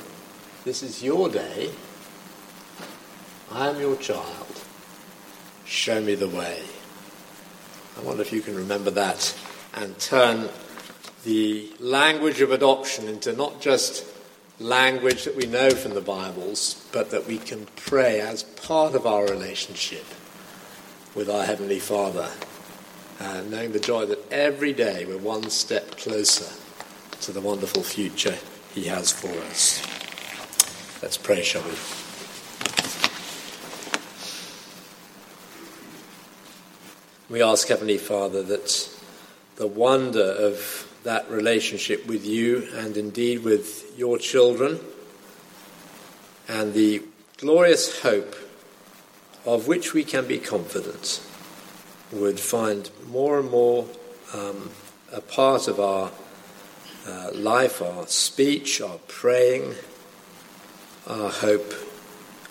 This 0.67 0.83
is 0.83 1.03
your 1.03 1.31
day. 1.31 1.71
I 3.51 3.71
am 3.71 3.81
your 3.81 3.97
child. 3.97 4.61
Show 5.65 6.03
me 6.03 6.17
the 6.17 6.29
way. 6.29 6.61
I 7.97 8.03
wonder 8.03 8.21
if 8.21 8.31
you 8.31 8.43
can 8.43 8.55
remember 8.55 8.91
that 8.91 9.35
and 9.73 9.99
turn 9.99 10.51
the 11.25 11.73
language 11.81 12.43
of 12.43 12.53
adoption 12.53 13.09
into 13.09 13.33
not 13.33 13.63
just 13.63 14.05
language 14.63 15.25
that 15.25 15.35
we 15.35 15.47
know 15.47 15.71
from 15.71 15.95
the 15.95 16.01
Bibles, 16.01 16.87
but 16.93 17.11
that 17.11 17.27
we 17.27 17.39
can 17.39 17.67
pray 17.75 18.21
as 18.21 18.45
part 18.45 18.95
of 18.95 19.07
our 19.07 19.25
relationship 19.25 20.05
with 21.15 21.29
our 21.29 21.45
Heavenly 21.45 21.81
Father, 21.81 22.31
uh, 23.21 23.43
knowing 23.49 23.73
the 23.73 23.81
joy 23.81 24.07
that 24.07 24.31
every 24.31 24.73
day 24.73 25.05
we're 25.05 25.19
one 25.19 25.51
step 25.51 25.97
closer 25.97 26.55
to 27.23 27.33
the 27.33 27.41
wonderful 27.41 27.83
future 27.83 28.37
He 28.73 28.85
has 28.85 29.11
for 29.11 29.29
us. 29.51 29.83
Let's 31.03 31.17
pray, 31.17 31.43
shall 31.43 31.63
we? 31.63 31.75
We 37.29 37.43
ask, 37.43 37.67
Heavenly 37.67 37.99
Father, 37.99 38.43
that 38.45 38.89
the 39.57 39.67
wonder 39.67 40.23
of 40.23 40.92
that 41.05 41.29
relationship 41.31 42.07
with 42.07 42.25
you 42.25 42.69
and 42.75 42.97
indeed 42.97 43.43
with 43.43 43.99
your 43.99 44.19
children 44.19 44.79
and 46.49 46.75
the 46.75 47.03
glorious 47.39 48.03
hope 48.03 48.37
of 49.45 49.67
which 49.67 49.93
we 49.93 50.05
can 50.05 50.27
be 50.27 50.39
confident 50.39 51.21
would 52.13 52.39
find 52.39 52.91
more 53.09 53.41
and 53.41 53.51
more 53.51 53.87
um, 54.33 54.71
a 55.13 55.21
part 55.21 55.67
of 55.67 55.81
our 55.81 56.11
uh, 57.07 57.31
life, 57.35 57.83
our 57.83 58.07
speech, 58.07 58.81
our 58.81 58.99
praying, 59.09 59.75
our 61.07 61.31
hope, 61.31 61.75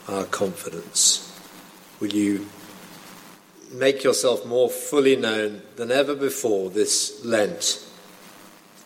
our 0.10 0.26
confidence. 0.26 1.28
Will 2.00 2.14
you 2.14 2.48
make 3.72 4.04
yourself 4.04 4.46
more 4.46 4.70
fully 4.70 5.16
known 5.16 5.62
than 5.78 5.92
ever 5.92 6.16
before 6.16 6.70
this 6.70 7.24
Lent 7.24 7.88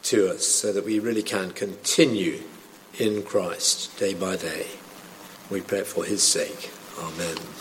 to 0.06 0.32
us 0.32 0.46
so 0.46 0.72
that 0.72 0.86
we 0.86 1.00
really 1.00 1.24
can 1.24 1.52
continue 1.52 2.42
in 2.98 3.24
Christ 3.24 3.98
day 3.98 4.14
by 4.14 4.36
day? 4.36 4.68
We 5.50 5.62
pray 5.62 5.82
for 5.82 6.06
his 6.06 6.24
sake. 6.24 6.72
Amen. 7.00 7.55